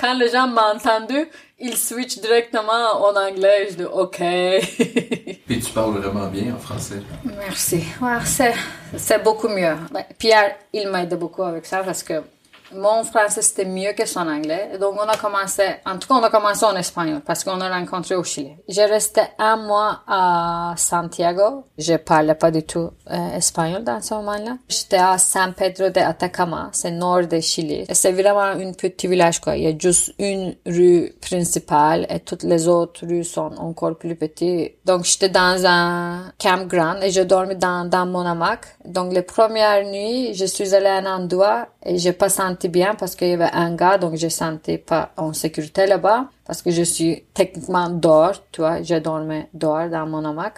quand 0.00 0.14
les 0.14 0.30
gens 0.30 0.46
m'ont 0.46 0.74
entendu, 0.74 1.28
ils 1.58 1.76
switchent 1.76 2.18
directement 2.18 3.02
en 3.02 3.14
anglais. 3.14 3.68
Je 3.70 3.76
dis 3.76 3.84
OK. 3.84 4.20
Et 4.20 5.60
tu 5.60 5.72
parles 5.72 5.98
vraiment 5.98 6.28
bien 6.28 6.54
en 6.54 6.58
français. 6.58 7.02
Merci. 7.24 7.84
Ouais, 8.00 8.54
c'est, 8.96 9.22
beaucoup 9.22 9.48
mieux. 9.48 9.76
Ben, 9.90 10.04
Pierre, 10.16 10.56
il 10.72 10.88
m'aide 10.88 11.14
beaucoup 11.18 11.42
avec 11.42 11.66
ça 11.66 11.82
parce 11.82 12.02
que 12.02 12.22
mon 12.72 13.04
français 13.04 13.42
c'était 13.42 13.64
mieux 13.64 13.92
que 13.92 14.06
son 14.06 14.20
anglais. 14.28 14.78
Donc 14.80 14.94
on 14.96 15.08
a 15.08 15.16
commencé, 15.16 15.62
en 15.86 15.98
tout 15.98 16.08
cas 16.08 16.14
on 16.14 16.22
a 16.22 16.30
commencé 16.30 16.64
en 16.64 16.76
espagnol 16.76 17.20
parce 17.24 17.44
qu'on 17.44 17.60
a 17.60 17.68
rencontré 17.68 18.14
au 18.14 18.24
Chili. 18.24 18.56
J'ai 18.68 18.84
resté 18.84 19.22
un 19.38 19.56
mois 19.56 20.02
à 20.06 20.74
Santiago. 20.76 21.64
Je 21.78 21.94
parlais 21.94 22.34
pas 22.34 22.50
du 22.50 22.62
tout 22.62 22.90
euh, 23.10 23.36
espagnol 23.36 23.84
dans 23.84 24.00
ce 24.00 24.14
moment-là. 24.14 24.58
J'étais 24.68 24.96
à 24.96 25.18
San 25.18 25.54
Pedro 25.54 25.90
de 25.90 26.00
Atacama, 26.00 26.70
c'est 26.72 26.90
nord 26.90 27.26
de 27.26 27.40
Chili. 27.40 27.84
C'est 27.92 28.12
vraiment 28.12 28.40
un 28.40 28.72
petit 28.72 29.06
village 29.06 29.40
quoi. 29.40 29.56
Il 29.56 29.64
y 29.64 29.66
a 29.66 29.78
juste 29.78 30.14
une 30.18 30.54
rue 30.66 31.12
principale 31.20 32.06
et 32.10 32.20
toutes 32.20 32.42
les 32.42 32.68
autres 32.68 33.06
rues 33.06 33.24
sont 33.24 33.52
encore 33.58 33.96
plus 33.96 34.16
petites. 34.16 34.76
Donc 34.84 35.04
j'étais 35.04 35.28
dans 35.28 35.64
un 35.64 36.32
campground 36.38 37.02
et 37.02 37.10
je 37.10 37.22
dormais 37.22 37.54
dans, 37.54 37.88
dans 37.88 38.06
mon 38.06 38.26
hamac. 38.26 38.66
Donc 38.84 39.12
les 39.12 39.22
premières 39.22 39.84
nuits, 39.84 40.34
je 40.34 40.44
suis 40.44 40.74
allée 40.74 40.86
à 40.86 40.96
un 40.96 41.06
endroit 41.06 41.68
et 41.84 41.98
j'ai 41.98 42.12
pas 42.12 42.28
senti 42.28 42.57
bien 42.66 42.96
parce 42.96 43.14
qu'il 43.14 43.28
y 43.28 43.32
avait 43.34 43.52
un 43.52 43.76
gars, 43.76 43.96
donc 43.96 44.16
je 44.16 44.28
sentais 44.28 44.78
pas 44.78 45.12
en 45.16 45.32
sécurité 45.32 45.86
là-bas 45.86 46.28
parce 46.44 46.60
que 46.62 46.72
je 46.72 46.82
suis 46.82 47.24
techniquement 47.32 47.88
dehors, 47.88 48.42
tu 48.50 48.60
vois, 48.60 48.82
je 48.82 48.96
dormais 48.96 49.48
dehors 49.54 49.88
dans 49.88 50.06
mon 50.06 50.24
hamac. 50.24 50.54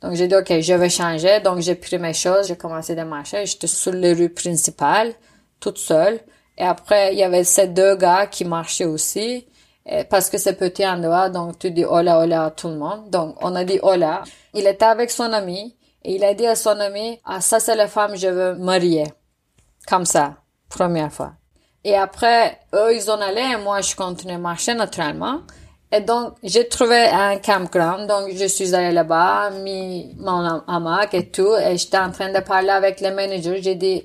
Donc 0.00 0.14
j'ai 0.14 0.28
dit 0.28 0.36
ok, 0.36 0.60
je 0.60 0.74
vais 0.74 0.88
changer, 0.90 1.40
donc 1.40 1.58
j'ai 1.58 1.74
pris 1.74 1.98
mes 1.98 2.12
choses, 2.12 2.46
j'ai 2.46 2.56
commencé 2.56 2.96
à 2.96 3.04
marcher, 3.04 3.44
j'étais 3.46 3.66
sur 3.66 3.92
les 3.92 4.12
rues 4.12 4.28
principales, 4.28 5.14
toute 5.58 5.78
seule. 5.78 6.20
Et 6.56 6.62
après, 6.62 7.12
il 7.12 7.18
y 7.18 7.24
avait 7.24 7.42
ces 7.42 7.66
deux 7.66 7.96
gars 7.96 8.26
qui 8.26 8.44
marchaient 8.44 8.84
aussi, 8.84 9.46
parce 10.10 10.30
que 10.30 10.38
c'est 10.38 10.54
petit 10.54 10.86
endroit, 10.86 11.28
donc 11.30 11.58
tu 11.58 11.70
dis 11.70 11.84
hola 11.84 12.20
hola 12.20 12.44
à 12.44 12.50
tout 12.50 12.68
le 12.68 12.76
monde. 12.76 13.10
Donc 13.10 13.36
on 13.40 13.54
a 13.54 13.64
dit 13.64 13.80
hola. 13.82 14.22
Il 14.54 14.66
était 14.66 14.84
avec 14.84 15.10
son 15.10 15.32
ami 15.32 15.76
et 16.04 16.14
il 16.14 16.24
a 16.24 16.34
dit 16.34 16.46
à 16.46 16.54
son 16.54 16.78
ami, 16.78 17.20
ah 17.24 17.40
ça 17.40 17.58
c'est 17.58 17.74
la 17.74 17.88
femme 17.88 18.16
je 18.16 18.28
veux 18.28 18.54
marier. 18.54 19.04
Comme 19.88 20.04
ça 20.04 20.36
première 20.68 21.12
fois. 21.12 21.32
Et 21.84 21.96
après, 21.96 22.58
eux, 22.74 22.96
ils 22.96 23.10
en 23.10 23.20
allaient 23.20 23.52
et 23.52 23.56
moi, 23.56 23.80
je 23.80 23.94
continuais 23.94 24.34
à 24.34 24.38
marcher 24.38 24.74
naturellement. 24.74 25.42
Et 25.92 26.00
donc, 26.00 26.34
j'ai 26.42 26.66
trouvé 26.66 27.06
un 27.06 27.38
campground. 27.38 28.08
Donc, 28.08 28.30
je 28.34 28.46
suis 28.46 28.74
allée 28.74 28.90
là-bas, 28.90 29.50
mis 29.50 30.12
mon 30.18 30.62
hamac 30.66 31.14
et 31.14 31.30
tout. 31.30 31.54
Et 31.54 31.76
j'étais 31.78 31.98
en 31.98 32.10
train 32.10 32.32
de 32.32 32.40
parler 32.40 32.70
avec 32.70 33.00
les 33.00 33.12
managers. 33.12 33.62
J'ai 33.62 33.76
dit, 33.76 34.04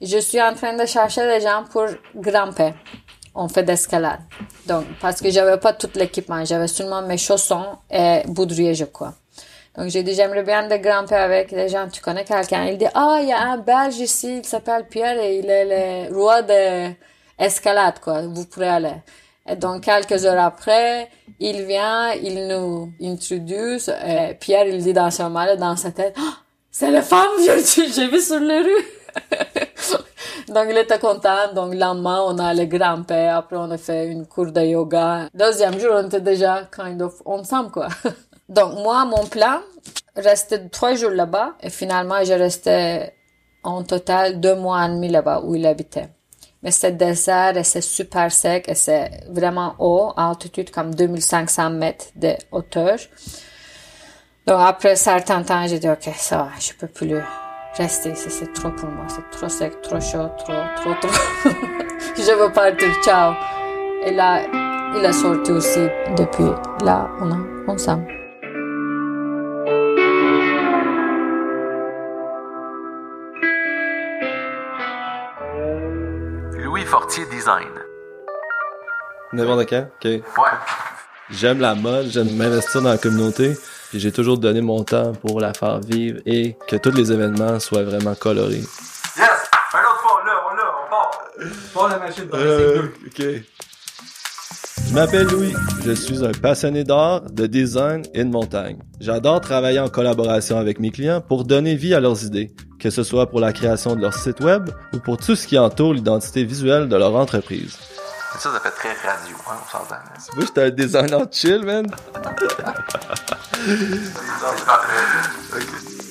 je 0.00 0.18
suis 0.18 0.42
en 0.42 0.52
train 0.54 0.76
de 0.76 0.84
chercher 0.84 1.24
des 1.28 1.40
gens 1.40 1.62
pour 1.70 1.86
grimper. 2.16 2.74
On 3.36 3.48
fait 3.48 3.62
d'escalade. 3.62 4.20
Donc, 4.66 4.84
parce 5.00 5.20
que 5.20 5.30
j'avais 5.30 5.58
pas 5.58 5.72
tout 5.72 5.88
l'équipement. 5.94 6.44
J'avais 6.44 6.66
seulement 6.66 7.02
mes 7.02 7.18
chaussons 7.18 7.78
et 7.88 8.22
boudrier, 8.26 8.74
je 8.74 8.84
crois. 8.84 9.14
Donc, 9.76 9.88
j'ai 9.88 10.02
dit, 10.02 10.14
j'aimerais 10.14 10.42
bien 10.42 10.68
de 10.68 10.76
grimper 10.76 11.14
avec 11.14 11.54
des 11.54 11.68
gens. 11.68 11.88
Tu 11.88 12.02
connais 12.02 12.24
quelqu'un? 12.24 12.64
Il 12.64 12.76
dit, 12.76 12.86
ah, 12.94 13.18
il 13.22 13.28
y 13.28 13.32
a 13.32 13.40
un 13.40 13.58
Belge 13.58 13.98
ici, 13.98 14.38
il 14.38 14.44
s'appelle 14.44 14.86
Pierre 14.86 15.18
et 15.18 15.38
il 15.38 15.48
est 15.48 16.08
le 16.08 16.14
roi 16.14 16.42
de 16.42 16.92
escalade, 17.38 17.98
quoi. 18.00 18.22
Vous 18.22 18.44
pourrez 18.44 18.68
aller. 18.68 18.96
Et 19.48 19.56
donc, 19.56 19.82
quelques 19.84 20.24
heures 20.26 20.44
après, 20.44 21.08
il 21.40 21.62
vient, 21.62 22.12
il 22.12 22.46
nous 22.48 22.92
introduit. 23.02 23.82
Et 24.06 24.34
Pierre, 24.34 24.66
il 24.66 24.82
dit 24.82 24.92
dans 24.92 25.10
son 25.10 25.30
mal, 25.30 25.56
dans 25.58 25.76
sa 25.76 25.90
tête, 25.90 26.14
ah, 26.18 26.36
c'est 26.70 26.90
la 26.90 27.02
femme 27.02 27.36
que 27.38 27.82
j'ai 27.92 28.08
vu 28.08 28.20
sur 28.20 28.40
les 28.40 28.60
rues. 28.60 28.86
donc, 30.48 30.66
il 30.70 30.76
était 30.76 30.98
content. 30.98 31.52
Donc, 31.54 31.74
lendemain, 31.74 32.22
on 32.26 32.38
a 32.38 32.48
allé 32.48 32.66
grimper. 32.66 33.28
Après, 33.28 33.56
on 33.56 33.70
a 33.70 33.78
fait 33.78 34.06
une 34.06 34.26
cour 34.26 34.52
de 34.52 34.60
yoga. 34.60 35.28
Deuxième 35.34 35.78
jour, 35.80 35.92
on 35.94 36.06
était 36.06 36.20
déjà 36.20 36.68
kind 36.74 37.00
of 37.00 37.22
ensemble, 37.24 37.70
quoi. 37.70 37.88
Donc, 38.52 38.74
moi, 38.74 39.06
mon 39.06 39.24
plan, 39.26 39.60
rester 40.14 40.68
trois 40.68 40.94
jours 40.94 41.10
là-bas. 41.10 41.54
Et 41.62 41.70
finalement, 41.70 42.22
j'ai 42.22 42.34
resté 42.34 43.10
en 43.62 43.82
total 43.82 44.40
deux 44.40 44.54
mois 44.54 44.84
et 44.84 44.88
demi 44.88 45.08
là-bas 45.08 45.40
où 45.44 45.54
il 45.54 45.64
habitait. 45.66 46.08
Mais 46.62 46.70
c'est 46.70 46.92
désert 46.92 47.56
et 47.56 47.64
c'est 47.64 47.80
super 47.80 48.30
sec 48.30 48.68
et 48.68 48.74
c'est 48.74 49.24
vraiment 49.28 49.74
haut, 49.78 50.12
à 50.16 50.28
altitude 50.28 50.70
comme 50.70 50.94
2500 50.94 51.70
mètres 51.70 52.06
de 52.14 52.34
hauteur. 52.52 52.98
Donc 54.46 54.60
après 54.60 54.96
certain 54.96 55.42
temps, 55.42 55.66
j'ai 55.66 55.78
dit, 55.78 55.88
OK, 55.88 56.08
ça 56.16 56.38
va, 56.38 56.48
je 56.60 56.72
peux 56.74 56.86
plus 56.86 57.16
rester 57.76 58.10
ici, 58.10 58.28
c'est 58.28 58.52
trop 58.52 58.70
pour 58.70 58.88
moi, 58.90 59.06
c'est 59.08 59.28
trop 59.36 59.48
sec, 59.48 59.80
trop 59.82 60.00
chaud, 60.00 60.28
trop, 60.38 60.52
trop, 60.76 60.94
trop. 61.00 61.50
je 62.16 62.32
veux 62.38 62.52
partir, 62.52 62.92
ciao. 63.02 63.34
Et 64.04 64.12
là, 64.12 64.42
il 64.96 65.04
a 65.04 65.12
sorti 65.12 65.50
aussi 65.50 65.86
depuis 66.16 66.50
là, 66.84 67.08
on 67.20 67.30
est 67.30 67.70
ensemble. 67.70 68.21
Design. 77.20 77.68
N'importe 79.34 79.68
quand? 79.68 79.86
OK. 79.96 80.04
Ouais. 80.04 80.22
J'aime 81.30 81.60
la 81.60 81.74
mode, 81.74 82.06
j'aime 82.06 82.34
m'investir 82.36 82.80
dans 82.80 82.88
la 82.88 82.96
communauté, 82.98 83.54
j'ai 83.92 84.10
toujours 84.10 84.38
donné 84.38 84.62
mon 84.62 84.82
temps 84.82 85.12
pour 85.12 85.38
la 85.38 85.52
faire 85.52 85.80
vivre 85.80 86.20
et 86.24 86.56
que 86.68 86.76
tous 86.76 86.90
les 86.90 87.12
événements 87.12 87.60
soient 87.60 87.84
vraiment 87.84 88.14
colorés. 88.14 88.62
Yes! 89.16 89.28
Un 89.74 89.80
autre 89.80 90.00
fois, 90.00 90.22
là, 90.24 90.42
on 90.50 90.56
l'a, 90.56 90.74
on 90.86 90.90
part. 90.90 91.10
Part 91.74 91.88
la 91.88 91.98
machine 91.98 92.26
dans 92.28 92.38
euh, 92.38 92.88
OK. 93.06 93.24
Je 94.92 94.96
m'appelle 94.98 95.26
Louis, 95.26 95.54
je 95.86 95.92
suis 95.92 96.22
un 96.22 96.32
passionné 96.32 96.84
d'art, 96.84 97.22
de 97.22 97.46
design 97.46 98.02
et 98.12 98.24
de 98.24 98.28
montagne. 98.28 98.76
J'adore 99.00 99.40
travailler 99.40 99.80
en 99.80 99.88
collaboration 99.88 100.58
avec 100.58 100.80
mes 100.80 100.90
clients 100.90 101.22
pour 101.22 101.44
donner 101.44 101.76
vie 101.76 101.94
à 101.94 102.00
leurs 102.00 102.24
idées 102.24 102.54
que 102.82 102.90
ce 102.90 103.02
soit 103.02 103.30
pour 103.30 103.40
la 103.40 103.52
création 103.52 103.94
de 103.94 104.02
leur 104.02 104.12
site 104.12 104.40
web 104.40 104.68
ou 104.92 104.98
pour 104.98 105.16
tout 105.16 105.36
ce 105.36 105.46
qui 105.46 105.56
entoure 105.56 105.94
l'identité 105.94 106.44
visuelle 106.44 106.88
de 106.88 106.96
leur 106.96 107.14
entreprise. 107.14 107.78
Ça, 108.38 108.50
ça 108.50 108.60
fait 108.60 108.70
très 108.70 108.88
radio, 108.88 109.36
hein, 109.48 109.54
on 109.62 109.70
s'entend. 109.70 109.94
Tu 110.28 110.36
vois, 110.36 110.44
j'étais 110.44 110.62
un 110.64 110.70
designer 110.70 111.26
chill, 111.30 111.64
man. 111.64 111.86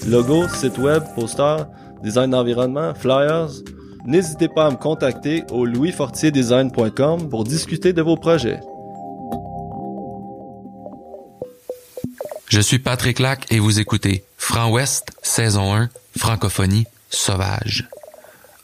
Logo, 0.08 0.48
site 0.48 0.78
web, 0.78 1.04
poster, 1.14 1.58
design 2.02 2.32
d'environnement, 2.32 2.96
flyers. 2.96 3.50
N'hésitez 4.06 4.48
pas 4.48 4.66
à 4.66 4.72
me 4.72 4.78
contacter 4.78 5.44
au 5.52 5.66
louisfortierdesign.com 5.66 7.30
pour 7.30 7.44
discuter 7.44 7.94
de 7.94 8.02
vos 8.02 8.16
projets. 8.16 8.62
Je 12.52 12.60
suis 12.60 12.80
Patrick 12.80 13.20
Lac 13.20 13.50
et 13.50 13.60
vous 13.60 13.80
écoutez 13.80 14.26
Franc 14.36 14.72
Ouest, 14.72 15.14
saison 15.22 15.74
1, 15.74 15.90
Francophonie 16.18 16.86
sauvage. 17.10 17.88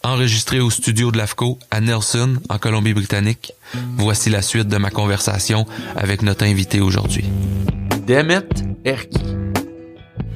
Enregistré 0.04 0.60
au 0.60 0.70
studio 0.70 1.10
de 1.10 1.18
l'AFCO 1.18 1.58
à 1.72 1.80
Nelson, 1.80 2.36
en 2.50 2.58
Colombie-Britannique, 2.58 3.54
voici 3.96 4.30
la 4.30 4.42
suite 4.42 4.68
de 4.68 4.76
ma 4.76 4.90
conversation 4.90 5.66
avec 5.96 6.22
notre 6.22 6.44
invité 6.44 6.82
aujourd'hui. 6.82 7.24
Demet 8.06 8.50
Erki. 8.84 9.22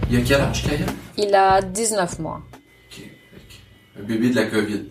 Il 0.10 0.16
a 0.16 0.22
quel 0.22 0.40
âge, 0.40 0.64
Kaya? 0.64 0.86
Il 1.18 1.36
a 1.36 1.62
19 1.62 2.20
mois. 2.20 2.42
OK. 2.90 3.04
Un 4.00 4.04
bébé 4.04 4.30
de 4.30 4.36
la 4.36 4.46
COVID. 4.46 4.84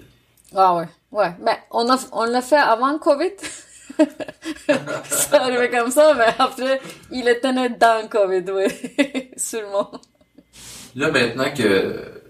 Ah 0.55 0.77
ouais, 0.77 0.89
ouais. 1.13 1.33
Ben, 1.43 1.57
on 1.71 1.91
a, 1.91 1.99
on 2.13 2.25
l'a 2.25 2.43
fait 2.43 2.57
avant 2.57 2.93
le 2.93 2.99
COVID. 2.99 3.31
ça 5.05 5.43
arrivait 5.43 5.71
comme 5.71 5.91
ça, 5.91 6.15
mais 6.15 6.35
après, 6.39 6.81
il 7.11 7.29
était 7.29 7.53
né 7.53 7.69
dans 7.71 8.03
le 8.03 8.09
COVID, 8.09 8.51
oui. 8.53 9.31
Sûrement. 9.37 9.91
Là, 10.97 11.11
maintenant 11.11 11.53
que 11.57 12.21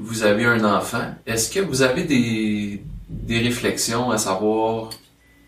vous 0.00 0.22
avez 0.22 0.44
un 0.44 0.64
enfant, 0.64 1.14
est-ce 1.26 1.50
que 1.50 1.60
vous 1.60 1.82
avez 1.82 2.04
des, 2.04 2.82
des 3.08 3.38
réflexions 3.38 4.10
à 4.10 4.18
savoir 4.18 4.90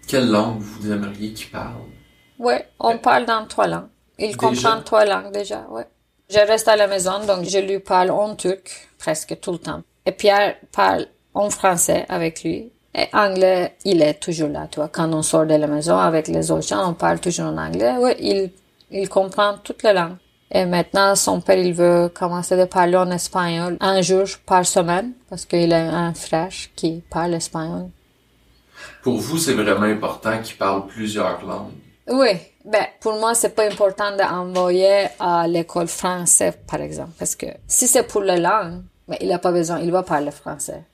quelle 0.09 0.31
langue 0.31 0.61
vous 0.61 0.91
aimeriez 0.91 1.33
qu'il 1.33 1.51
parle? 1.51 1.83
Oui, 2.39 2.55
on 2.81 2.99
parle 2.99 3.27
dans 3.27 3.47
trois 3.47 3.67
langues. 3.67 3.89
Il 4.19 4.37
comprend 4.37 4.81
trois 4.83 5.05
langues 5.05 5.33
déjà, 5.33 5.67
oui. 5.71 5.83
Je 6.31 6.39
reste 6.39 6.69
à 6.69 6.77
la 6.77 6.87
maison, 6.87 7.25
donc 7.27 7.45
je 7.45 7.59
lui 7.59 7.81
parle 7.81 8.11
en 8.11 8.35
turc 8.35 8.89
presque 8.99 9.39
tout 9.41 9.53
le 9.53 9.59
temps. 9.59 9.83
Et 10.07 10.13
Pierre 10.13 10.57
parle 10.73 11.07
en 11.35 11.51
français 11.51 12.07
avec 12.09 12.43
lui. 12.43 12.73
Et 12.95 13.07
anglais, 13.13 13.75
il 13.85 14.03
est 14.03 14.15
toujours 14.15 14.49
là, 14.49 14.69
tu 14.71 14.79
vois. 14.79 14.89
Quand 14.89 15.13
on 15.13 15.23
sort 15.23 15.47
de 15.47 15.55
la 15.55 15.67
maison 15.67 15.99
avec 15.99 16.29
les 16.29 16.51
autres 16.51 16.69
gens, 16.69 16.91
on 16.91 16.95
parle 16.95 17.19
toujours 17.19 17.47
en 17.47 17.57
anglais. 17.57 17.95
Oui, 17.99 18.13
il, 18.21 18.51
il 18.91 19.09
comprend 19.09 19.55
toutes 19.63 19.83
les 19.83 19.93
langues. 19.93 20.17
Et 20.51 20.65
maintenant, 20.67 21.17
son 21.17 21.41
père, 21.41 21.59
il 21.59 21.75
veut 21.75 22.09
commencer 22.09 22.59
à 22.61 22.67
parler 22.67 22.97
en 22.97 23.11
espagnol 23.11 23.77
un 23.81 24.01
jour 24.03 24.27
par 24.47 24.65
semaine 24.65 25.13
parce 25.29 25.45
qu'il 25.45 25.73
a 25.73 25.97
un 26.07 26.15
frère 26.15 26.53
qui 26.77 27.03
parle 27.11 27.35
espagnol. 27.35 27.89
Pour 29.03 29.19
vous, 29.19 29.39
c'est 29.39 29.55
vraiment 29.55 29.83
important 29.87 30.41
qu'il 30.43 30.57
parle 30.57 30.87
plusieurs 30.87 31.45
langues. 31.45 31.73
Oui, 32.07 32.37
ben 32.67 32.87
pour 33.01 33.15
moi 33.19 33.35
c'est 33.35 33.55
pas 33.55 33.67
important 33.67 34.15
d'envoyer 34.17 35.07
à 35.19 35.49
l'école 35.49 35.87
française 35.89 36.59
par 36.67 36.83
exemple 36.83 37.13
parce 37.19 37.35
que 37.35 37.47
si 37.67 37.87
c'est 37.87 38.03
pour 38.03 38.21
la 38.21 38.37
langue, 38.37 38.83
ben, 39.09 39.17
il 39.23 39.33
a 39.33 39.39
pas 39.39 39.53
besoin, 39.53 39.81
il 39.81 39.91
va 39.91 40.03
parler 40.03 40.31
français. 40.31 40.85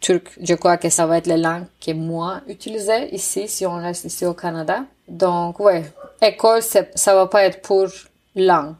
Turc, 0.00 0.38
je 0.40 0.54
crois 0.54 0.76
que 0.76 0.88
ça 0.88 1.06
va 1.06 1.18
être 1.18 1.26
la 1.26 1.36
langue 1.36 1.66
que 1.80 1.92
moi 1.92 2.40
utiliser 2.48 3.14
ici 3.14 3.48
si 3.48 3.66
on 3.66 3.76
reste 3.76 4.04
ici 4.04 4.26
au 4.26 4.34
Canada. 4.34 4.84
Donc 5.08 5.60
ouais, 5.60 5.84
école 6.22 6.62
ça 6.62 7.14
va 7.14 7.26
pas 7.26 7.44
être 7.44 7.62
pour 7.62 7.86
langue. 8.34 8.74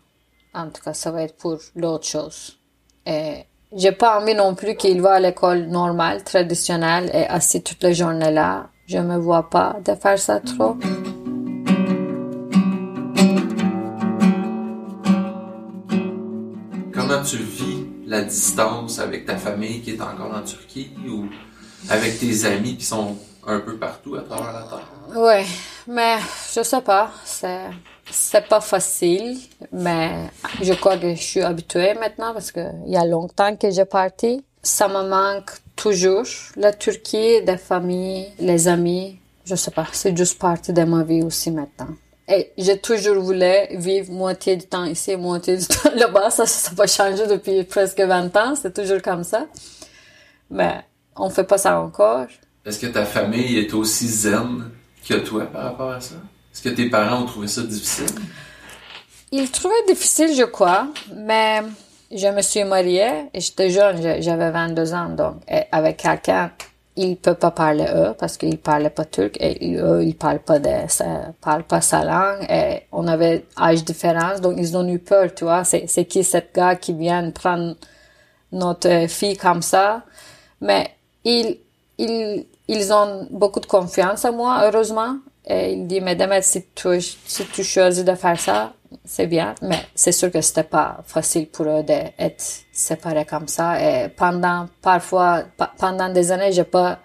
En 0.54 0.68
tout 0.70 0.82
cas, 0.82 0.94
ça 0.94 1.10
va 1.10 1.22
être 1.22 1.36
pour 1.36 1.58
l'autre 1.76 2.06
chose. 2.06 2.58
Et 3.06 3.44
j'ai 3.76 3.92
pas 3.92 4.18
envie 4.20 4.34
non 4.34 4.54
plus 4.54 4.76
qu'il 4.76 5.00
va 5.00 5.14
à 5.14 5.20
l'école 5.20 5.66
normale, 5.66 6.24
traditionnelle 6.24 7.10
et 7.12 7.26
assis 7.26 7.62
toute 7.62 7.82
la 7.82 7.92
journée 7.92 8.30
là. 8.30 8.68
Je 8.86 8.98
me 8.98 9.16
vois 9.18 9.50
pas 9.50 9.76
de 9.84 9.94
faire 9.94 10.18
ça 10.18 10.40
trop. 10.40 10.76
Comment 16.92 17.22
tu 17.22 17.36
vis 17.36 17.77
la 18.08 18.22
distance 18.22 18.98
avec 18.98 19.26
ta 19.26 19.36
famille 19.36 19.82
qui 19.82 19.90
est 19.92 20.00
encore 20.00 20.34
en 20.34 20.42
Turquie 20.42 20.90
ou 21.06 21.26
avec 21.90 22.18
tes 22.18 22.44
amis 22.46 22.76
qui 22.76 22.84
sont 22.84 23.16
un 23.46 23.60
peu 23.60 23.76
partout 23.76 24.16
à 24.16 24.22
travers 24.22 24.52
la 24.52 24.62
terre? 24.62 24.88
Oui, 25.14 25.46
mais 25.86 26.16
je 26.54 26.62
sais 26.62 26.80
pas. 26.80 27.10
C'est 27.24 27.66
c'est 28.10 28.48
pas 28.48 28.62
facile, 28.62 29.38
mais 29.70 30.30
je 30.62 30.72
crois 30.72 30.96
que 30.96 31.14
je 31.14 31.22
suis 31.22 31.42
habituée 31.42 31.92
maintenant 31.92 32.32
parce 32.32 32.50
que 32.50 32.60
il 32.86 32.92
y 32.92 32.96
a 32.96 33.04
longtemps 33.04 33.54
que 33.54 33.70
j'ai 33.70 33.84
parti. 33.84 34.42
Ça 34.62 34.88
me 34.88 35.06
manque 35.06 35.50
toujours. 35.76 36.24
La 36.56 36.72
Turquie, 36.72 37.42
des 37.42 37.58
familles, 37.58 38.28
les 38.38 38.66
amis, 38.66 39.18
je 39.44 39.54
sais 39.54 39.70
pas, 39.70 39.86
c'est 39.92 40.16
juste 40.16 40.38
partie 40.38 40.72
de 40.72 40.84
ma 40.84 41.02
vie 41.04 41.22
aussi 41.22 41.50
maintenant. 41.50 41.94
Et 42.28 42.52
j'ai 42.58 42.78
toujours 42.78 43.22
voulu 43.22 43.50
vivre 43.70 44.12
moitié 44.12 44.56
du 44.56 44.66
temps 44.66 44.84
ici, 44.84 45.16
moitié 45.16 45.56
du 45.56 45.66
temps 45.66 45.90
là-bas. 45.94 46.30
Ça, 46.30 46.44
ça 46.46 46.70
n'a 46.70 46.76
pas 46.76 46.86
changé 46.86 47.26
depuis 47.26 47.64
presque 47.64 48.00
20 48.00 48.36
ans. 48.36 48.54
C'est 48.54 48.74
toujours 48.74 49.00
comme 49.00 49.24
ça. 49.24 49.46
Mais 50.50 50.84
on 51.16 51.30
fait 51.30 51.44
pas 51.44 51.58
ça 51.58 51.80
encore. 51.80 52.26
Est-ce 52.64 52.78
que 52.78 52.86
ta 52.86 53.06
famille 53.06 53.58
est 53.58 53.72
aussi 53.72 54.06
zen 54.06 54.70
que 55.08 55.14
toi 55.14 55.46
par 55.46 55.64
rapport 55.64 55.90
à 55.90 56.00
ça? 56.00 56.16
Est-ce 56.52 56.62
que 56.62 56.68
tes 56.68 56.90
parents 56.90 57.22
ont 57.22 57.26
trouvé 57.26 57.48
ça 57.48 57.62
difficile? 57.62 58.06
Ils 59.32 59.50
trouvaient 59.50 59.84
difficile, 59.86 60.34
je 60.34 60.44
crois, 60.44 60.88
mais 61.14 61.62
je 62.10 62.26
me 62.28 62.42
suis 62.42 62.64
mariée 62.64 63.28
et 63.32 63.40
j'étais 63.40 63.70
jeune, 63.70 64.20
j'avais 64.22 64.50
22 64.50 64.94
ans, 64.94 65.08
donc 65.10 65.36
avec 65.70 65.98
quelqu'un, 65.98 66.50
ils 66.98 67.16
peuvent 67.16 67.36
pas 67.36 67.50
parler 67.52 67.86
eux 67.94 68.14
parce 68.18 68.36
qu'ils 68.36 68.58
parlaient 68.58 68.90
pas 68.90 69.04
turc 69.04 69.36
et 69.40 69.76
eux, 69.76 70.02
ils 70.04 70.16
parlent 70.16 70.40
pas 70.40 70.58
de, 70.58 70.68
parlent 71.40 71.62
pas 71.62 71.80
sa 71.80 72.04
langue 72.04 72.44
et 72.50 72.82
on 72.92 73.06
avait 73.06 73.44
âge 73.56 73.84
différence, 73.84 74.40
donc 74.40 74.54
ils 74.58 74.76
ont 74.76 74.86
eu 74.88 74.98
peur, 74.98 75.32
tu 75.34 75.44
vois, 75.44 75.64
c'est, 75.64 75.86
c'est 75.86 76.04
qui 76.06 76.24
cette 76.24 76.54
gars 76.54 76.74
qui 76.76 76.92
vient 76.92 77.30
prendre 77.30 77.76
notre 78.52 79.06
fille 79.08 79.36
comme 79.36 79.62
ça, 79.62 80.02
mais 80.60 80.90
ils, 81.24 81.58
ils, 81.98 82.46
ils 82.66 82.92
ont 82.92 83.28
beaucoup 83.30 83.60
de 83.60 83.66
confiance 83.66 84.24
en 84.24 84.32
moi, 84.32 84.62
heureusement, 84.64 85.18
et 85.46 85.72
il 85.74 85.86
dit, 85.86 86.00
mais 86.00 86.42
si 86.42 86.64
tu, 86.74 87.00
si 87.00 87.46
tu 87.46 87.62
choisis 87.62 88.04
de 88.04 88.14
faire 88.14 88.40
ça, 88.40 88.72
c'est 89.04 89.26
bien. 89.26 89.54
Mais 89.62 89.80
c'est 89.94 90.12
sûr 90.12 90.30
que 90.30 90.40
c'était 90.40 90.64
pas 90.64 91.00
facile 91.04 91.48
pour 91.48 91.66
eux 91.66 91.82
d'être 91.82 92.44
séparés 92.72 93.24
comme 93.24 93.48
ça. 93.48 93.80
Et 93.80 94.08
pendant, 94.08 94.68
parfois, 94.82 95.44
pendant 95.78 96.08
des 96.10 96.32
années, 96.32 96.52
j'ai 96.52 96.64
pas 96.64 97.00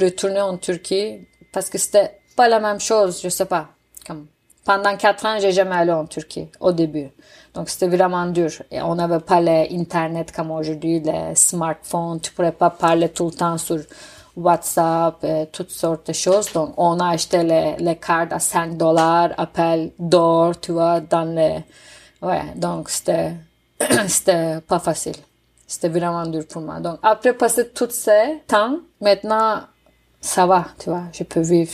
retourné 0.00 0.40
en 0.40 0.56
Turquie 0.56 1.26
parce 1.52 1.70
que 1.70 1.78
c'était 1.78 2.18
pas 2.36 2.48
la 2.48 2.60
même 2.60 2.80
chose, 2.80 3.20
je 3.22 3.28
sais 3.28 3.46
pas. 3.46 3.68
Comme, 4.06 4.26
pendant 4.64 4.96
quatre 4.96 5.26
ans, 5.26 5.36
j'ai 5.40 5.52
jamais 5.52 5.76
allé 5.76 5.92
en 5.92 6.06
Turquie, 6.06 6.48
au 6.60 6.72
début. 6.72 7.10
Donc, 7.54 7.68
c'était 7.68 7.94
vraiment 7.94 8.26
dur. 8.26 8.50
Et 8.70 8.80
on 8.80 8.94
n'avait 8.94 9.20
pas 9.20 9.40
l'internet 9.40 10.32
comme 10.32 10.50
aujourd'hui, 10.50 11.00
les 11.00 11.34
smartphones. 11.34 12.20
Tu 12.20 12.32
pourrais 12.32 12.52
pas 12.52 12.70
parler 12.70 13.10
tout 13.10 13.26
le 13.26 13.32
temps 13.32 13.58
sur 13.58 13.78
WhatsApp, 14.36 15.22
et 15.24 15.46
toutes 15.52 15.70
sortes 15.70 16.08
de 16.08 16.12
choses. 16.12 16.52
Donc, 16.52 16.74
on 16.76 16.98
a 17.00 17.10
acheté 17.10 17.42
les, 17.42 17.76
les 17.78 17.96
cartes 17.96 18.32
à 18.32 18.38
5 18.38 18.76
dollars, 18.76 19.30
appel 19.36 19.92
d'or, 19.98 20.58
tu 20.60 20.72
vois, 20.72 21.00
dans 21.00 21.24
les... 21.24 21.64
Ouais, 22.22 22.42
donc 22.56 22.90
c'était, 22.90 23.32
c'était 24.08 24.60
pas 24.60 24.78
facile. 24.78 25.16
C'était 25.66 25.88
vraiment 25.88 26.26
dur 26.26 26.46
pour 26.48 26.62
moi. 26.62 26.80
Donc, 26.80 26.98
après 27.02 27.32
passer 27.32 27.68
tout 27.70 27.88
ce 27.90 28.38
temps, 28.46 28.78
maintenant, 29.00 29.62
ça 30.20 30.46
va, 30.46 30.66
tu 30.78 30.90
vois, 30.90 31.04
je 31.12 31.22
peux 31.24 31.40
vivre 31.40 31.72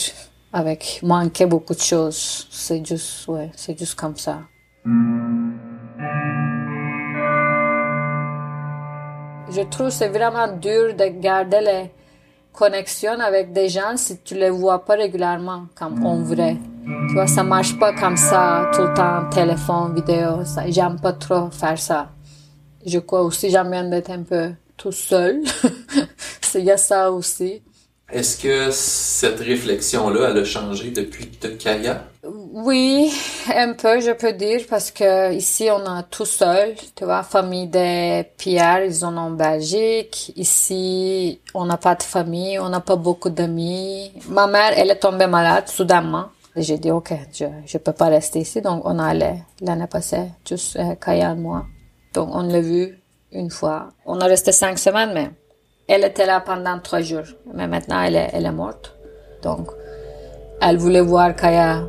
avec 0.53 1.01
manquer 1.03 1.47
beaucoup 1.47 1.75
de 1.75 1.81
choses. 1.81 2.47
C'est 2.51 2.85
juste, 2.85 3.29
ouais, 3.29 3.51
c'est 3.57 3.79
juste 3.79 3.95
comme 3.95 4.17
ça. 4.17 4.41
Je 9.53 9.63
trouve 9.69 9.91
c'est 9.91 10.09
vraiment 10.09 10.49
dur 10.49 10.95
de 10.95 11.21
garder 11.21 11.61
les, 11.61 11.91
connexion 12.53 13.19
avec 13.21 13.53
des 13.53 13.69
gens 13.69 13.97
si 13.97 14.19
tu 14.23 14.35
les 14.35 14.51
vois 14.51 14.85
pas 14.85 14.95
régulièrement 14.95 15.67
comme 15.75 16.05
en 16.05 16.23
vrai. 16.23 16.57
Tu 17.09 17.15
vois, 17.15 17.27
ça 17.27 17.43
marche 17.43 17.79
pas 17.79 17.93
comme 17.93 18.17
ça 18.17 18.71
tout 18.75 18.83
le 18.83 18.95
temps, 18.95 19.29
téléphone, 19.31 19.95
vidéo. 19.95 20.45
Ça, 20.45 20.69
j'aime 20.69 20.99
pas 21.01 21.13
trop 21.13 21.51
faire 21.51 21.79
ça. 21.79 22.11
Je 22.85 22.99
crois 22.99 23.23
aussi 23.23 23.51
j'aime 23.51 23.71
bien 23.71 23.85
d'être 23.85 24.11
un 24.11 24.23
peu 24.23 24.51
tout 24.77 24.93
seul. 24.93 25.43
Il 26.55 26.65
y 26.65 26.71
a 26.71 26.77
ça 26.77 27.13
aussi. 27.13 27.63
Est-ce 28.11 28.43
que 28.43 28.71
cette 28.73 29.39
réflexion-là, 29.39 30.31
elle 30.31 30.39
a 30.39 30.45
changé 30.45 30.91
depuis 30.91 31.31
que 31.31 31.47
tu 31.47 31.57
Kaya? 31.57 32.10
Oui, 32.53 33.13
un 33.55 33.75
peu, 33.75 34.01
je 34.01 34.11
peux 34.11 34.33
dire, 34.33 34.63
parce 34.69 34.91
que 34.91 35.33
ici, 35.33 35.69
on 35.71 35.87
a 35.87 36.03
tout 36.03 36.25
seul, 36.25 36.75
tu 36.97 37.05
vois, 37.05 37.23
famille 37.23 37.69
de 37.69 38.23
Pierre, 38.37 38.85
ils 38.85 38.95
sont 38.97 39.17
en 39.17 39.31
Belgique. 39.31 40.33
Ici, 40.35 41.41
on 41.55 41.65
n'a 41.65 41.77
pas 41.77 41.95
de 41.95 42.03
famille, 42.03 42.59
on 42.59 42.69
n'a 42.69 42.81
pas 42.81 42.97
beaucoup 42.97 43.31
d'amis. 43.31 44.11
Ma 44.29 44.49
mère, 44.49 44.73
elle 44.77 44.91
est 44.91 44.99
tombée 44.99 45.29
malade, 45.29 45.69
soudainement. 45.69 46.25
J'ai 46.57 46.79
dit, 46.79 46.91
OK, 46.91 47.13
je, 47.33 47.45
je 47.65 47.79
peux 47.79 47.93
pas 47.93 48.07
rester 48.07 48.41
ici. 48.41 48.61
Donc, 48.61 48.83
on 48.85 48.99
allait 48.99 49.45
l'année 49.61 49.87
passée, 49.87 50.33
juste 50.49 50.75
euh, 50.75 50.97
Kaya 50.97 51.31
et 51.31 51.37
moi. 51.37 51.67
Donc, 52.15 52.31
on 52.33 52.43
l'a 52.43 52.61
vu 52.61 52.99
une 53.31 53.51
fois. 53.51 53.91
On 54.05 54.21
a 54.21 54.25
resté 54.25 54.51
cinq 54.51 54.77
semaines, 54.77 55.13
mais 55.15 55.31
elle 55.87 56.03
était 56.03 56.27
là 56.27 56.41
pendant 56.41 56.81
trois 56.81 57.01
jours, 57.01 57.27
mais 57.55 57.69
maintenant 57.69 58.03
elle 58.03 58.17
est, 58.17 58.31
elle 58.33 58.47
est 58.47 58.53
morte. 58.53 58.97
Donc, 59.45 59.69
elle 60.61 60.79
voulait 60.79 61.01
voir 61.01 61.37
Kaya. 61.37 61.85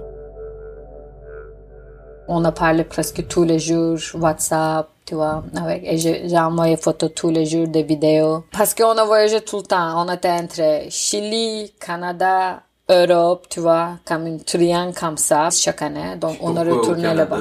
On 2.27 2.45
a 2.45 2.51
parlé 2.51 2.83
presque 2.83 3.27
tous 3.27 3.43
les 3.43 3.59
jours, 3.59 3.97
WhatsApp, 4.13 4.89
tu 5.05 5.15
vois, 5.15 5.43
avec, 5.55 5.83
et 5.83 5.97
j'ai 5.97 6.37
envoyé 6.37 6.77
photos 6.77 7.11
tous 7.13 7.29
les 7.29 7.45
jours, 7.45 7.67
des 7.67 7.83
vidéos. 7.83 8.45
Parce 8.51 8.73
qu'on 8.73 8.97
a 8.97 9.03
voyagé 9.05 9.41
tout 9.41 9.57
le 9.57 9.63
temps. 9.63 10.05
On 10.05 10.11
était 10.11 10.29
entre 10.29 10.89
Chili, 10.89 11.73
Canada, 11.79 12.61
Europe, 12.89 13.47
tu 13.49 13.59
vois, 13.59 13.97
comme 14.05 14.27
une 14.27 14.43
triangle 14.43 14.93
comme 14.93 15.17
ça, 15.17 15.49
chaque 15.49 15.81
année. 15.81 16.15
Donc, 16.17 16.37
on 16.41 16.55
a 16.55 16.63
retourné 16.63 17.13
là-bas. 17.13 17.39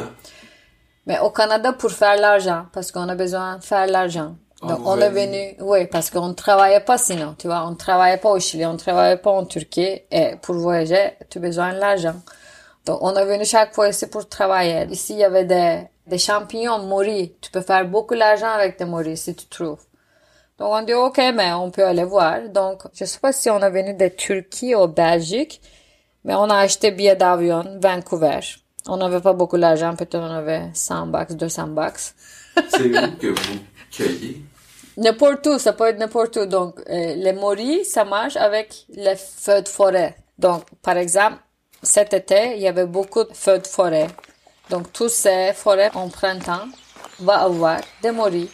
Mais 1.06 1.18
au 1.20 1.30
Canada 1.30 1.72
pour 1.72 1.90
faire 1.90 2.16
l'argent, 2.20 2.66
parce 2.72 2.90
qu'on 2.92 3.08
a 3.08 3.14
besoin 3.14 3.58
de 3.58 3.62
faire 3.64 3.86
l'argent. 3.86 4.34
Ah, 4.62 4.68
Donc, 4.68 4.80
on 4.84 4.98
est 4.98 5.10
venu, 5.10 5.56
oui, 5.60 5.86
parce 5.86 6.10
qu'on 6.10 6.28
ne 6.28 6.34
travaillait 6.34 6.80
pas 6.80 6.98
sinon, 6.98 7.34
tu 7.38 7.46
vois, 7.46 7.64
on 7.66 7.70
ne 7.70 7.76
travaillait 7.76 8.18
pas 8.18 8.30
au 8.30 8.38
Chili, 8.38 8.66
on 8.66 8.74
ne 8.74 8.78
travaillait 8.78 9.16
pas 9.16 9.30
en 9.30 9.44
Turquie, 9.44 10.02
et 10.10 10.36
pour 10.42 10.54
voyager, 10.56 11.12
tu 11.30 11.38
as 11.38 11.40
besoin 11.40 11.72
de 11.72 11.78
l'argent. 11.78 12.16
Donc, 12.86 12.98
on 13.02 13.14
est 13.14 13.24
venu 13.24 13.44
chaque 13.44 13.74
fois 13.74 13.88
ici 13.88 14.06
pour 14.06 14.28
travailler. 14.28 14.86
Ici, 14.90 15.14
il 15.14 15.18
y 15.20 15.24
avait 15.24 15.44
des, 15.44 15.82
des 16.06 16.18
champignons 16.18 16.78
moris. 16.78 17.32
Tu 17.40 17.50
peux 17.50 17.60
faire 17.60 17.86
beaucoup 17.86 18.16
d'argent 18.16 18.50
avec 18.50 18.78
des 18.78 18.84
moris 18.84 19.22
si 19.22 19.34
tu 19.34 19.46
trouves. 19.46 19.84
Donc, 20.58 20.68
on 20.72 20.82
dit, 20.82 20.94
OK, 20.94 21.18
mais 21.34 21.52
on 21.52 21.70
peut 21.70 21.84
aller 21.84 22.04
voir. 22.04 22.48
Donc, 22.48 22.82
je 22.92 23.04
sais 23.04 23.18
pas 23.18 23.32
si 23.32 23.48
on 23.50 23.60
est 23.60 23.70
venu 23.70 23.94
de 23.94 24.08
Turquie 24.08 24.74
ou 24.74 24.86
Belgique, 24.86 25.60
mais 26.24 26.34
on 26.34 26.50
a 26.50 26.56
acheté 26.56 26.90
billet 26.90 27.16
d'avion, 27.16 27.78
Vancouver. 27.80 28.40
On 28.86 28.96
n'avait 28.96 29.20
pas 29.20 29.32
beaucoup 29.32 29.58
d'argent, 29.58 29.94
peut-être 29.94 30.16
on 30.16 30.30
avait 30.30 30.70
100 30.74 31.06
bucks, 31.06 31.32
200 31.32 31.68
bucks. 31.68 32.00
C'est 32.68 32.86
où 32.86 33.16
que 33.16 33.28
vous 33.28 33.58
cueillez? 33.90 34.42
N'importe 34.96 35.46
où, 35.46 35.58
ça 35.58 35.72
peut 35.72 35.86
être 35.86 35.98
n'importe 35.98 36.36
où. 36.36 36.46
Donc, 36.46 36.80
euh, 36.90 37.14
les 37.14 37.32
moris, 37.32 37.84
ça 37.84 38.04
marche 38.04 38.36
avec 38.36 38.84
les 38.90 39.16
feux 39.16 39.62
de 39.62 39.68
forêt. 39.68 40.16
Donc, 40.38 40.64
par 40.82 40.96
exemple, 40.96 41.36
cet 41.82 42.12
été, 42.12 42.56
il 42.56 42.62
y 42.62 42.68
avait 42.68 42.86
beaucoup 42.86 43.24
de 43.24 43.32
feux 43.32 43.58
de 43.58 43.66
forêt. 43.66 44.08
Donc, 44.68 44.92
toutes 44.92 45.10
ces 45.10 45.52
forêts 45.54 45.90
en 45.94 46.08
printemps 46.08 46.68
vont 47.18 47.32
avoir 47.32 47.80
des 48.02 48.10
moris. 48.10 48.48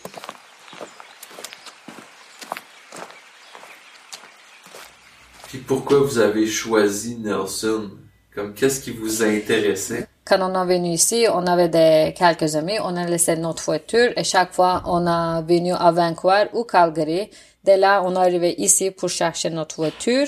Puis 5.48 5.58
Puis 5.58 5.58
pourquoi 5.58 6.00
vous 6.00 6.18
avez 6.18 6.46
choisi 6.46 7.16
Nelson? 7.16 7.90
Comme 8.34 8.54
qu'est-ce 8.54 8.80
qui 8.80 8.90
vous 8.90 9.22
intéressait? 9.22 10.06
Quand 10.24 10.38
on 10.40 10.60
est 10.60 10.66
venu 10.66 10.90
ici, 10.90 11.26
on 11.32 11.46
avait 11.46 11.68
des, 11.68 12.12
quelques 12.16 12.56
amis, 12.56 12.78
on 12.82 12.96
a 12.96 13.06
laissé 13.06 13.36
notre 13.36 13.62
voiture 13.62 14.12
et 14.16 14.24
chaque 14.24 14.52
fois 14.52 14.82
on 14.84 15.06
est 15.06 15.42
venu 15.42 15.72
à 15.72 15.92
Vancouver 15.92 16.46
ou 16.52 16.64
Calgary. 16.64 17.30
Dès 17.64 17.76
là, 17.76 18.02
on 18.04 18.14
est 18.14 18.18
arrivé 18.18 18.54
ici 18.58 18.90
pour 18.90 19.08
chercher 19.08 19.50
notre 19.50 19.76
voiture 19.76 20.26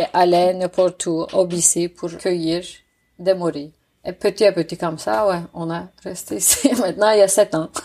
et 0.00 0.04
aller 0.14 0.54
n'importe 0.54 1.06
où 1.06 1.26
au 1.32 1.44
BC 1.46 1.88
pour 1.88 2.10
cueillir 2.16 2.62
des 3.18 3.34
morilles. 3.34 3.72
Et 4.04 4.12
petit 4.12 4.46
à 4.46 4.52
petit 4.52 4.76
comme 4.78 4.98
ça, 4.98 5.26
ouais, 5.28 5.40
on 5.52 5.70
a 5.70 5.88
resté 6.02 6.36
ici. 6.36 6.70
Maintenant, 6.80 7.10
il 7.10 7.18
y 7.18 7.22
a 7.22 7.28
sept 7.28 7.54
ans. 7.54 7.68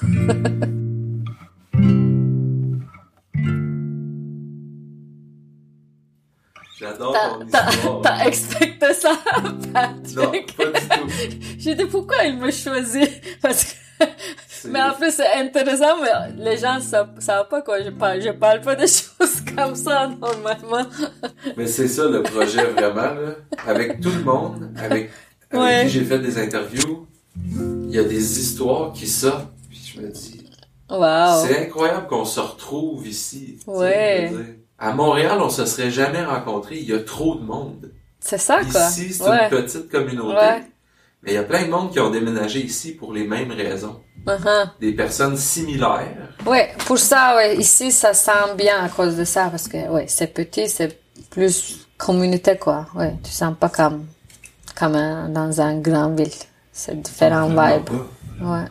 J'adore 6.78 7.13
ton 7.13 7.45
histoire. 7.45 8.01
t'as 8.04 8.25
expecté 8.25 8.93
ça, 8.93 9.13
Non, 9.43 9.51
Patrick? 9.73 10.58
pas 10.58 10.65
du 10.65 10.88
tout. 11.30 11.45
J'ai 11.58 11.75
dit 11.75 11.86
pourquoi 11.86 12.23
il 12.25 12.38
me 12.38 12.51
choisit? 12.51 13.10
Parce 13.41 13.63
que 13.99 14.04
mais 14.71 14.82
en 14.82 14.93
plus 14.93 15.12
c'est 15.12 15.34
intéressant 15.34 16.01
mais 16.01 16.10
les 16.43 16.58
gens 16.58 16.80
savent, 16.80 17.10
savent 17.19 17.47
pas 17.47 17.62
quoi 17.62 17.82
je 17.84 17.89
parle 17.89 18.21
je 18.21 18.30
parle 18.32 18.62
pas 18.62 18.75
de 18.75 18.82
choses 18.88 19.41
comme 19.56 19.75
ça 19.75 20.08
normalement 20.08 20.86
Mais 21.58 21.67
c'est 21.67 21.88
ça 21.88 22.06
le 22.08 22.23
projet 22.23 22.63
vraiment, 22.65 23.01
là. 23.13 23.36
Avec 23.67 23.99
tout 24.01 24.12
le 24.12 24.23
monde, 24.23 24.69
avec, 24.78 25.10
avec 25.51 25.63
Ouais. 25.63 25.84
qui 25.84 25.89
j'ai 25.89 26.04
fait 26.04 26.19
des 26.19 26.38
interviews, 26.38 27.08
il 27.88 27.91
y 27.91 27.99
a 27.99 28.04
des 28.04 28.39
histoires 28.39 28.91
qui 28.93 29.08
sortent. 29.08 29.51
Puis 29.69 29.93
je 29.95 30.01
me 30.01 30.10
dis, 30.10 30.45
wow 30.89 31.45
c'est 31.45 31.60
incroyable 31.65 32.08
qu'on 32.08 32.25
se 32.25 32.39
retrouve 32.39 33.08
ici. 33.08 33.60
Ouais. 33.67 34.32
À 34.78 34.93
Montréal, 34.93 35.38
on 35.41 35.49
se 35.49 35.65
serait 35.65 35.91
jamais 35.91 36.23
rencontrés. 36.23 36.78
Il 36.80 36.89
y 36.89 36.93
a 36.93 36.99
trop 36.99 37.36
de 37.36 37.43
monde. 37.43 37.91
c'est 38.19 38.38
ça 38.38 38.60
quoi 38.69 38.88
Ici, 38.88 39.13
c'est 39.13 39.23
ouais 39.30 39.43
une 39.45 39.49
petite 39.49 39.89
communauté. 39.89 40.36
Ouais. 40.36 40.63
Mais 41.23 41.32
il 41.32 41.36
y 41.36 41.38
a 41.38 41.43
plein 41.43 41.63
de 41.65 41.69
monde 41.71 41.91
qui 41.91 41.99
ont 41.99 42.10
déménagé 42.12 42.60
ici 42.60 42.91
pour 42.93 43.13
les 43.13 43.25
mêmes 43.25 43.51
raisons. 43.51 44.01
Uh-huh. 44.28 44.70
Des 44.80 44.94
personnes 44.94 45.38
similaires. 45.38 46.30
ouais 46.48 46.74
pour 46.86 46.98
ça 46.98 47.36
ouais 47.36 47.58
ici 47.58 47.92
ça 47.92 48.14
sent 48.14 48.56
bien 48.58 48.84
à 48.84 48.90
cause 48.90 49.16
de 49.16 49.24
ça 49.24 49.50
parce 49.50 49.68
que 49.68 49.88
ouais 49.90 50.06
c'est 50.08 50.34
petit 50.34 50.68
c'est 50.68 51.00
plus 51.30 51.88
communauté 51.98 52.58
quoi 52.58 52.88
ouais 52.96 53.14
tu 53.24 53.32
sens 53.32 53.54
pas 53.60 53.70
comme 53.70 54.08
comme 54.78 54.96
un- 54.96 55.30
dans 55.30 55.62
un 55.62 55.80
grand 55.80 56.10
ville 56.16 56.32
c'est 56.74 57.00
différent 57.02 57.48
vibe 57.50 57.86
pas. 57.86 58.46
ouais 58.52 58.66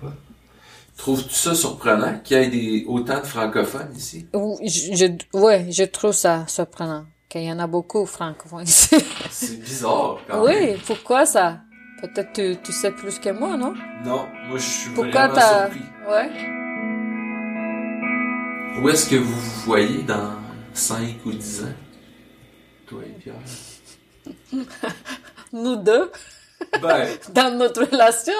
Trouves-tu 0.97 1.35
ça 1.35 1.55
surprenant 1.55 2.19
qu'il 2.23 2.38
y 2.38 2.40
ait 2.43 2.49
des, 2.49 2.85
autant 2.87 3.19
de 3.21 3.27
francophones 3.27 3.93
ici? 3.97 4.27
Ou- 4.33 4.59
je, 4.64 4.95
je- 4.95 5.38
ouais 5.38 5.67
je 5.71 5.85
trouve 5.85 6.12
ça 6.12 6.45
surprenant 6.47 7.05
qu'il 7.29 7.43
y 7.43 7.51
en 7.53 7.59
a 7.59 7.67
beaucoup 7.67 8.07
francophones 8.07 8.62
ici 8.64 8.97
C'est 9.31 9.61
bizarre 9.61 10.19
quand 10.29 10.45
même. 10.47 10.57
Oui, 10.75 10.81
pourquoi 10.87 11.27
ça? 11.27 11.59
Peut-être 12.00 12.33
tu, 12.33 12.57
tu 12.62 12.72
sais 12.72 12.90
plus 12.90 13.18
que 13.18 13.30
moi, 13.30 13.57
non? 13.57 13.74
Non, 14.04 14.26
moi 14.48 14.59
je 14.59 14.62
suis 14.62 14.90
Pourquoi 14.90 15.28
vraiment 15.28 15.68
surpris. 15.68 15.83
Ouais. 16.09 16.30
Où 18.83 18.88
est-ce 18.88 19.09
que 19.09 19.16
vous 19.16 19.33
vous 19.40 19.61
voyez 19.66 20.02
dans 20.02 20.33
5 20.74 21.24
ou 21.24 21.33
10 21.33 21.62
ans? 21.64 21.66
Toi 22.87 23.00
et 23.07 23.12
Pierre. 23.20 23.35
Nous 25.52 25.76
deux, 25.76 26.11
Ben, 26.83 27.07
dans 27.30 27.57
notre 27.57 27.85
relation, 27.85 28.33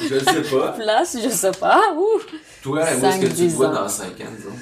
je 0.00 0.14
ne 0.14 0.20
sais 0.20 0.42
pas. 0.56 0.72
place, 0.72 1.16
je 1.22 1.28
sais 1.28 1.50
pas, 1.50 1.80
ouh. 1.96 2.20
Toi, 2.62 2.82
où 2.82 3.06
est-ce 3.06 3.18
que 3.20 3.26
tu 3.26 3.48
te 3.48 3.52
vois 3.52 3.68
ans. 3.68 3.74
dans 3.82 3.88
5 3.88 4.06
ans, 4.20 4.32
disons? 4.36 4.56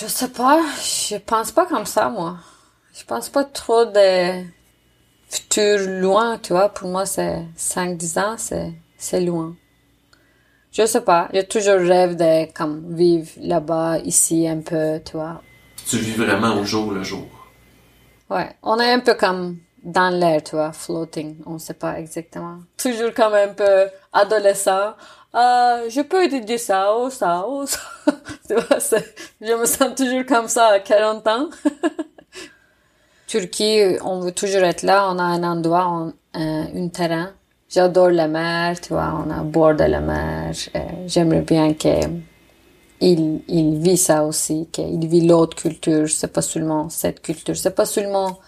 Je 0.00 0.06
sais 0.06 0.28
pas, 0.28 0.60
je 0.82 1.16
pense 1.16 1.50
pas 1.50 1.66
comme 1.66 1.86
ça, 1.86 2.08
moi. 2.08 2.36
Je 2.94 3.04
pense 3.04 3.28
pas 3.28 3.44
trop 3.44 3.84
de 3.84 4.42
futur 5.28 5.78
loin, 6.00 6.38
tu 6.38 6.52
vois. 6.52 6.68
Pour 6.68 6.88
moi, 6.88 7.06
c'est 7.06 7.42
5-10 7.56 8.18
ans, 8.20 8.34
c'est, 8.36 8.72
c'est 8.96 9.20
loin. 9.20 9.54
Je 10.72 10.84
sais 10.84 11.00
pas, 11.00 11.28
j'ai 11.32 11.46
toujours 11.46 11.78
rêve 11.78 12.16
de, 12.16 12.52
comme, 12.52 12.94
vivre 12.94 13.30
là-bas, 13.40 13.98
ici, 14.00 14.46
un 14.46 14.60
peu, 14.60 15.00
tu 15.04 15.12
vois. 15.12 15.40
Tu 15.88 15.96
vis 15.96 16.12
vraiment 16.12 16.54
au 16.56 16.64
jour 16.64 16.92
le 16.92 17.02
jour. 17.02 17.26
Ouais, 18.28 18.50
on 18.62 18.78
est 18.78 18.92
un 18.92 19.00
peu 19.00 19.14
comme 19.14 19.58
dans 19.82 20.10
l'air, 20.10 20.42
tu 20.42 20.56
vois, 20.56 20.72
floating, 20.72 21.36
on 21.46 21.58
sait 21.58 21.74
pas 21.74 21.98
exactement. 21.98 22.58
Toujours 22.76 23.14
comme 23.14 23.34
un 23.34 23.54
peu 23.54 23.86
adolescent. 24.12 24.94
Euh, 25.34 25.88
je 25.88 26.00
peux 26.02 26.24
étudier 26.24 26.58
ça, 26.58 26.96
ou 26.98 27.08
ça, 27.08 27.46
ou 27.48 27.66
ça. 27.66 27.78
tu 28.48 28.54
vois, 28.54 28.78
je 29.40 29.54
me 29.54 29.64
sens 29.64 29.94
toujours 29.94 30.26
comme 30.26 30.48
ça 30.48 30.66
à 30.66 30.80
40 30.80 31.26
ans. 31.28 31.48
Turquie, 33.26 33.98
on 34.04 34.20
veut 34.20 34.32
toujours 34.32 34.62
être 34.62 34.82
là, 34.82 35.08
on 35.10 35.18
a 35.18 35.22
un 35.22 35.42
endroit, 35.42 35.86
on, 35.88 36.12
un, 36.34 36.66
un 36.74 36.88
terrain. 36.88 37.30
J'adore 37.68 38.10
la 38.10 38.28
mer, 38.28 38.80
tu 38.80 38.92
vois, 38.92 39.12
on 39.26 39.30
a 39.30 39.42
bord 39.42 39.74
de 39.74 39.84
la 39.84 40.00
mer. 40.00 40.52
Euh, 40.74 40.80
J'aimerais 41.06 41.40
bien 41.40 41.74
que 41.74 41.88
il, 43.00 43.42
il 43.48 43.78
vit 43.78 43.96
ça 43.96 44.24
aussi, 44.24 44.68
qu'il 44.72 45.06
vit 45.08 45.26
l'autre 45.26 45.56
culture, 45.56 46.08
c'est 46.08 46.32
pas 46.32 46.42
seulement 46.42 46.88
cette 46.88 47.20
culture, 47.20 47.56
c'est 47.56 47.74
pas 47.74 47.84
seulement 47.84 48.38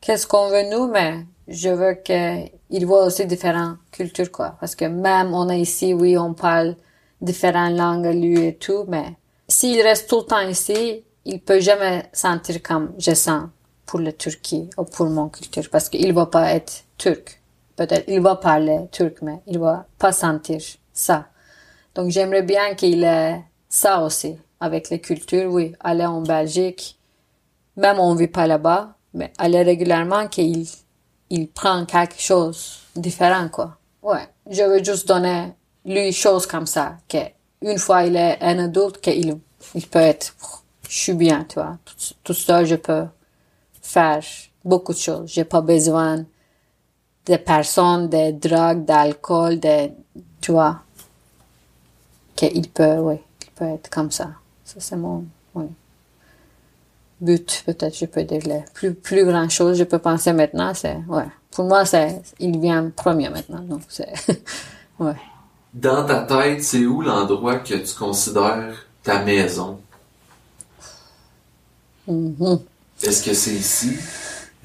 qu'est-ce 0.00 0.26
qu'on 0.26 0.48
veut 0.50 0.70
nous, 0.70 0.86
mais 0.88 1.24
je 1.48 1.70
veux 1.70 1.94
qu'il 1.94 2.86
voit 2.86 3.06
aussi 3.06 3.26
différentes 3.26 3.78
cultures, 3.90 4.30
quoi. 4.30 4.56
Parce 4.60 4.76
que 4.76 4.84
même 4.84 5.34
on 5.34 5.48
est 5.48 5.60
ici, 5.60 5.94
oui, 5.94 6.16
on 6.16 6.34
parle 6.34 6.76
différentes 7.20 7.76
langues, 7.76 8.06
lui 8.14 8.46
et 8.46 8.54
tout, 8.56 8.84
mais 8.86 9.16
s'il 9.48 9.80
reste 9.80 10.08
tout 10.08 10.18
le 10.18 10.26
temps 10.26 10.40
ici, 10.40 11.02
il 11.24 11.40
peut 11.40 11.60
jamais 11.60 12.04
sentir 12.12 12.62
comme 12.62 12.92
je 12.98 13.14
sens 13.14 13.44
pour 13.86 14.00
la 14.00 14.12
Turquie 14.12 14.70
ou 14.76 14.84
pour 14.84 15.06
mon 15.06 15.28
culture, 15.28 15.68
parce 15.70 15.88
qu'il 15.88 16.12
va 16.12 16.26
pas 16.26 16.52
être 16.52 16.84
turc. 16.98 17.40
Peut-être 17.76 18.04
il 18.08 18.20
va 18.20 18.36
parler 18.36 18.88
turc, 18.90 19.18
mais 19.22 19.40
il 19.46 19.58
va 19.58 19.86
pas 19.98 20.12
sentir 20.12 20.60
ça. 20.92 21.26
Donc 21.94 22.10
j'aimerais 22.10 22.42
bien 22.42 22.74
qu'il 22.74 23.04
ait 23.04 23.42
ça 23.68 24.02
aussi 24.02 24.36
avec 24.60 24.90
les 24.90 25.00
cultures. 25.00 25.50
Oui, 25.50 25.74
aller 25.80 26.06
en 26.06 26.22
Belgique, 26.22 26.98
même 27.76 27.98
on 27.98 28.14
vit 28.14 28.28
pas 28.28 28.46
là-bas, 28.46 28.94
mais 29.14 29.32
aller 29.38 29.62
régulièrement 29.62 30.28
qu'il 30.28 30.66
il 31.30 31.48
prend 31.48 31.84
quelque 31.86 32.20
chose 32.20 32.80
différent 32.94 33.48
quoi. 33.48 33.78
Ouais, 34.02 34.28
je 34.50 34.62
veux 34.62 34.84
juste 34.84 35.08
donner 35.08 35.54
lui 35.84 36.12
chose 36.12 36.46
comme 36.46 36.66
ça 36.66 36.98
que 37.08 37.18
une 37.62 37.78
fois 37.78 38.04
il 38.04 38.16
est 38.16 38.38
un 38.40 38.58
adulte 38.58 39.00
qu'il 39.00 39.38
il 39.74 39.86
peut 39.86 39.98
être 39.98 40.34
je 40.88 40.98
suis 40.98 41.14
bien, 41.14 41.44
tu 41.48 41.54
vois. 41.54 41.78
Tout, 41.84 42.14
tout 42.22 42.34
ça 42.34 42.64
je 42.64 42.74
peux 42.74 43.06
faire 43.92 44.22
beaucoup 44.64 44.92
de 44.92 44.98
choses. 44.98 45.30
J'ai 45.30 45.44
pas 45.44 45.60
besoin 45.60 46.24
de 47.26 47.36
personnes, 47.36 48.08
de 48.08 48.30
drogues, 48.32 48.84
d'alcool, 48.84 49.60
de 49.60 49.90
tu 50.40 50.52
vois 50.52 50.80
qu'il 52.34 52.68
peut, 52.70 52.98
oui, 52.98 53.16
qu'il 53.38 53.52
peut 53.52 53.66
être 53.66 53.90
comme 53.90 54.10
ça. 54.10 54.30
Ça, 54.64 54.76
c'est 54.78 54.96
mon 54.96 55.24
oui. 55.54 55.66
but, 57.20 57.62
peut-être, 57.66 57.96
je 57.96 58.06
peux 58.06 58.24
dire. 58.24 58.40
Le 58.46 58.64
plus, 58.72 58.94
plus 58.94 59.24
grand 59.24 59.48
chose, 59.48 59.78
je 59.78 59.84
peux 59.84 59.98
penser 59.98 60.32
maintenant, 60.32 60.72
c'est, 60.74 60.96
ouais. 61.08 61.28
Pour 61.50 61.66
moi, 61.66 61.84
c'est, 61.84 62.22
il 62.40 62.58
vient 62.58 62.90
premier 62.90 63.28
maintenant, 63.28 63.60
donc 63.60 63.82
c'est, 63.88 64.12
ouais. 64.98 65.14
Dans 65.74 66.04
ta 66.06 66.22
tête, 66.22 66.62
c'est 66.62 66.86
où 66.86 67.02
l'endroit 67.02 67.56
que 67.56 67.74
tu 67.74 67.94
considères 67.94 68.74
ta 69.02 69.22
maison? 69.22 69.78
Mhm. 72.06 72.58
Est-ce 73.02 73.22
que 73.24 73.34
c'est 73.34 73.54
ici? 73.54 73.96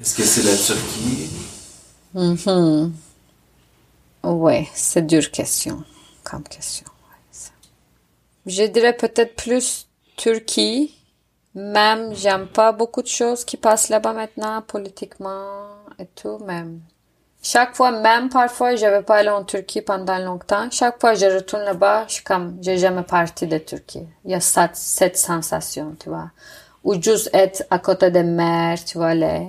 Est-ce 0.00 0.14
que 0.14 0.22
c'est 0.22 0.42
la 0.44 0.56
Turquie? 0.56 1.30
Mhm. 2.14 2.92
Ouais, 4.22 4.68
c'est 4.74 5.06
dure 5.06 5.30
question, 5.30 5.84
comme 6.24 6.44
question. 6.44 6.86
Je 8.46 8.64
dirais 8.64 8.96
peut-être 8.96 9.36
plus 9.36 9.88
Turquie. 10.16 10.94
Même, 11.54 12.14
j'aime 12.14 12.46
pas 12.46 12.72
beaucoup 12.72 13.02
de 13.02 13.08
choses 13.08 13.44
qui 13.44 13.56
passent 13.56 13.88
là-bas 13.88 14.12
maintenant, 14.12 14.62
politiquement 14.62 15.68
et 15.98 16.06
tout, 16.06 16.38
même. 16.38 16.80
Chaque 17.42 17.74
fois, 17.74 17.90
même 17.92 18.28
parfois, 18.28 18.76
je 18.76 18.86
vais 18.86 19.02
pas 19.02 19.16
aller 19.16 19.28
en 19.30 19.44
Turquie 19.44 19.82
pendant 19.82 20.18
longtemps. 20.18 20.68
Chaque 20.70 21.00
fois, 21.00 21.14
je 21.14 21.26
retourne 21.26 21.62
là-bas, 21.64 22.06
je 22.08 22.14
suis 22.14 22.24
comme, 22.24 22.58
j'ai 22.62 22.78
jamais 22.78 23.02
parti 23.02 23.46
de 23.46 23.58
Turquie. 23.58 24.06
Il 24.24 24.30
y 24.30 24.34
a 24.34 24.40
cette, 24.40 24.76
cette 24.76 25.16
sensation, 25.16 25.96
tu 25.98 26.08
vois. 26.08 26.30
Ou 26.88 26.94
juste 27.02 27.28
être 27.34 27.64
à 27.68 27.80
côté 27.80 28.10
des 28.10 28.22
mers, 28.22 28.82
tu 28.82 28.96
vois, 28.96 29.14
les, 29.14 29.46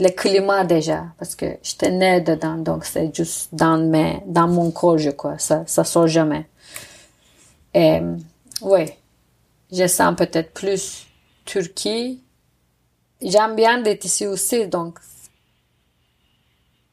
le 0.00 0.08
climat 0.08 0.64
déjà, 0.64 1.04
parce 1.18 1.34
que 1.34 1.58
j'étais 1.62 1.90
née 1.90 2.22
dedans, 2.22 2.56
donc 2.56 2.86
c'est 2.86 3.14
juste 3.14 3.54
dans 3.54 3.76
mes, 3.76 4.22
dans 4.24 4.48
mon 4.48 4.70
corps, 4.70 4.96
je 4.96 5.10
crois, 5.10 5.36
ça, 5.36 5.64
ça 5.66 5.84
sort 5.84 6.06
jamais. 6.06 6.46
Et, 7.74 8.00
oui, 8.62 8.86
je 9.70 9.86
sens 9.86 10.16
peut-être 10.16 10.54
plus 10.54 11.06
Turquie. 11.44 12.22
J'aime 13.20 13.54
bien 13.54 13.82
d'être 13.82 14.06
ici 14.06 14.26
aussi, 14.26 14.66
donc, 14.66 14.98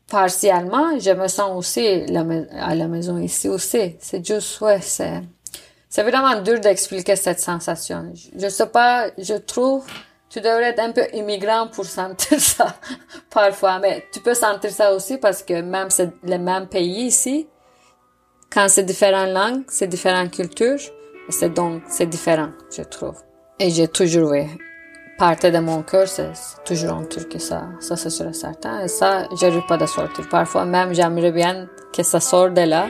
partiellement, 0.09 0.99
je 0.99 1.11
me 1.11 1.29
sens 1.29 1.51
aussi 1.55 1.87
à 1.87 2.75
la 2.75 2.87
maison 2.89 3.17
ici 3.17 3.47
aussi. 3.47 3.95
C'est 4.01 4.27
juste, 4.27 4.59
ouais, 4.59 4.81
c'est, 4.81 5.21
c'est 5.89 6.03
vraiment 6.03 6.41
dur 6.41 6.59
d'expliquer 6.59 7.15
cette 7.15 7.39
sensation. 7.39 8.11
Je, 8.37 8.47
sais 8.49 8.67
pas, 8.67 9.09
je 9.17 9.35
trouve 9.35 9.85
tu 10.29 10.41
devrais 10.41 10.71
être 10.71 10.79
un 10.79 10.91
peu 10.91 11.05
immigrant 11.13 11.67
pour 11.67 11.85
sentir 11.85 12.39
ça 12.41 12.75
parfois. 13.29 13.79
Mais 13.79 14.05
tu 14.11 14.19
peux 14.19 14.33
sentir 14.33 14.71
ça 14.71 14.93
aussi 14.93 15.17
parce 15.17 15.43
que 15.43 15.61
même 15.61 15.89
c'est 15.89 16.11
le 16.23 16.37
même 16.37 16.67
pays 16.67 17.05
ici, 17.05 17.47
quand 18.51 18.67
c'est 18.67 18.83
différentes 18.83 19.29
langues, 19.29 19.63
c'est 19.69 19.87
différentes 19.87 20.31
cultures, 20.31 20.79
c'est 21.29 21.53
donc 21.53 21.83
c'est 21.87 22.07
différent, 22.07 22.49
je 22.75 22.83
trouve. 22.83 23.15
Et 23.59 23.69
j'ai 23.69 23.87
toujours 23.87 24.33
vu 24.33 24.57
partie 25.17 25.51
de 25.51 25.59
mon 25.59 25.81
cœur, 25.83 26.07
c'est 26.07 26.33
toujours 26.65 26.93
en 26.93 27.05
Turquie, 27.05 27.39
ça, 27.39 27.69
ça 27.79 27.95
c'est 27.95 28.09
sûr 28.09 28.27
et 28.27 28.33
certain. 28.33 28.81
Et 28.83 28.87
ça, 28.87 29.27
j'arrive 29.39 29.65
pas 29.67 29.77
de 29.77 29.85
sortir. 29.85 30.27
Parfois 30.29 30.65
même, 30.65 30.93
j'aimerais 30.93 31.31
bien 31.31 31.67
que 31.93 32.03
ça 32.03 32.19
sorte 32.19 32.53
de 32.53 32.61
là. 32.61 32.87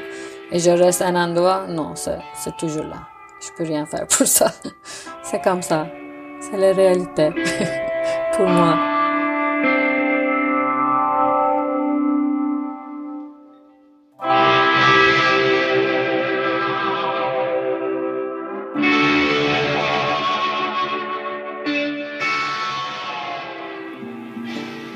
Et 0.52 0.60
je 0.60 0.70
reste 0.70 1.02
à 1.02 1.08
un 1.08 1.16
endroit, 1.16 1.66
non, 1.68 1.94
c'est 1.96 2.58
toujours 2.58 2.86
là. 2.86 3.08
Je 3.42 3.48
peux 3.58 3.64
rien 3.64 3.86
faire 3.86 4.08
pour 4.08 4.28
ça. 4.28 4.52
c'est 5.24 5.42
comme 5.42 5.62
ça. 5.62 5.88
C'est 6.40 6.58
la 6.58 6.74
réalité 6.74 7.30
pour 8.38 8.48
moi. 8.48 8.78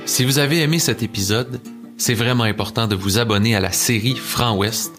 Si 0.06 0.26
vous 0.26 0.38
avez 0.38 0.62
aimé 0.62 0.80
cet 0.80 1.02
épisode, 1.02 1.62
c'est 1.98 2.14
vraiment 2.14 2.44
important 2.44 2.88
de 2.88 2.96
vous 2.96 3.20
abonner 3.20 3.56
à 3.56 3.62
la 3.62 3.72
série 3.72 4.18
Franc 4.18 4.58
Ouest 4.58 4.99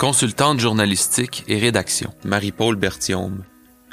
Consultante 0.00 0.60
journalistique 0.60 1.44
et 1.46 1.58
rédaction, 1.58 2.14
Marie-Paul 2.24 2.74
Berthiaume. 2.74 3.42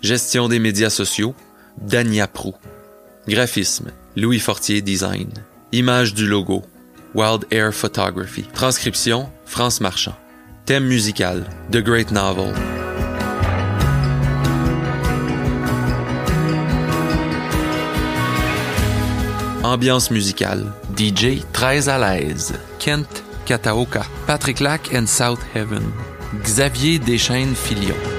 Gestion 0.01 0.47
des 0.47 0.57
médias 0.57 0.89
sociaux, 0.89 1.35
Dania 1.81 2.29
Prou. 2.29 2.55
Graphisme, 3.27 3.91
Louis 4.15 4.39
Fortier 4.39 4.81
Design. 4.81 5.29
Image 5.73 6.13
du 6.13 6.25
logo, 6.25 6.63
Wild 7.13 7.45
Air 7.51 7.73
Photography. 7.73 8.43
Transcription, 8.53 9.29
France 9.45 9.81
Marchand. 9.81 10.15
Thème 10.65 10.85
musical, 10.85 11.43
The 11.73 11.79
Great 11.79 12.11
Novel. 12.11 12.53
Ambiance 19.61 20.09
musicale, 20.09 20.71
DJ 20.97 21.43
très 21.51 21.89
à 21.89 21.99
l'aise, 21.99 22.53
Kent 22.79 23.25
Kataoka, 23.47 24.05
Patrick 24.25 24.59
Lac 24.59 24.93
and 24.93 25.07
South 25.07 25.41
Heaven, 25.53 25.93
Xavier 26.45 26.99
Deschaines 26.99 27.55
Filion. 27.55 28.16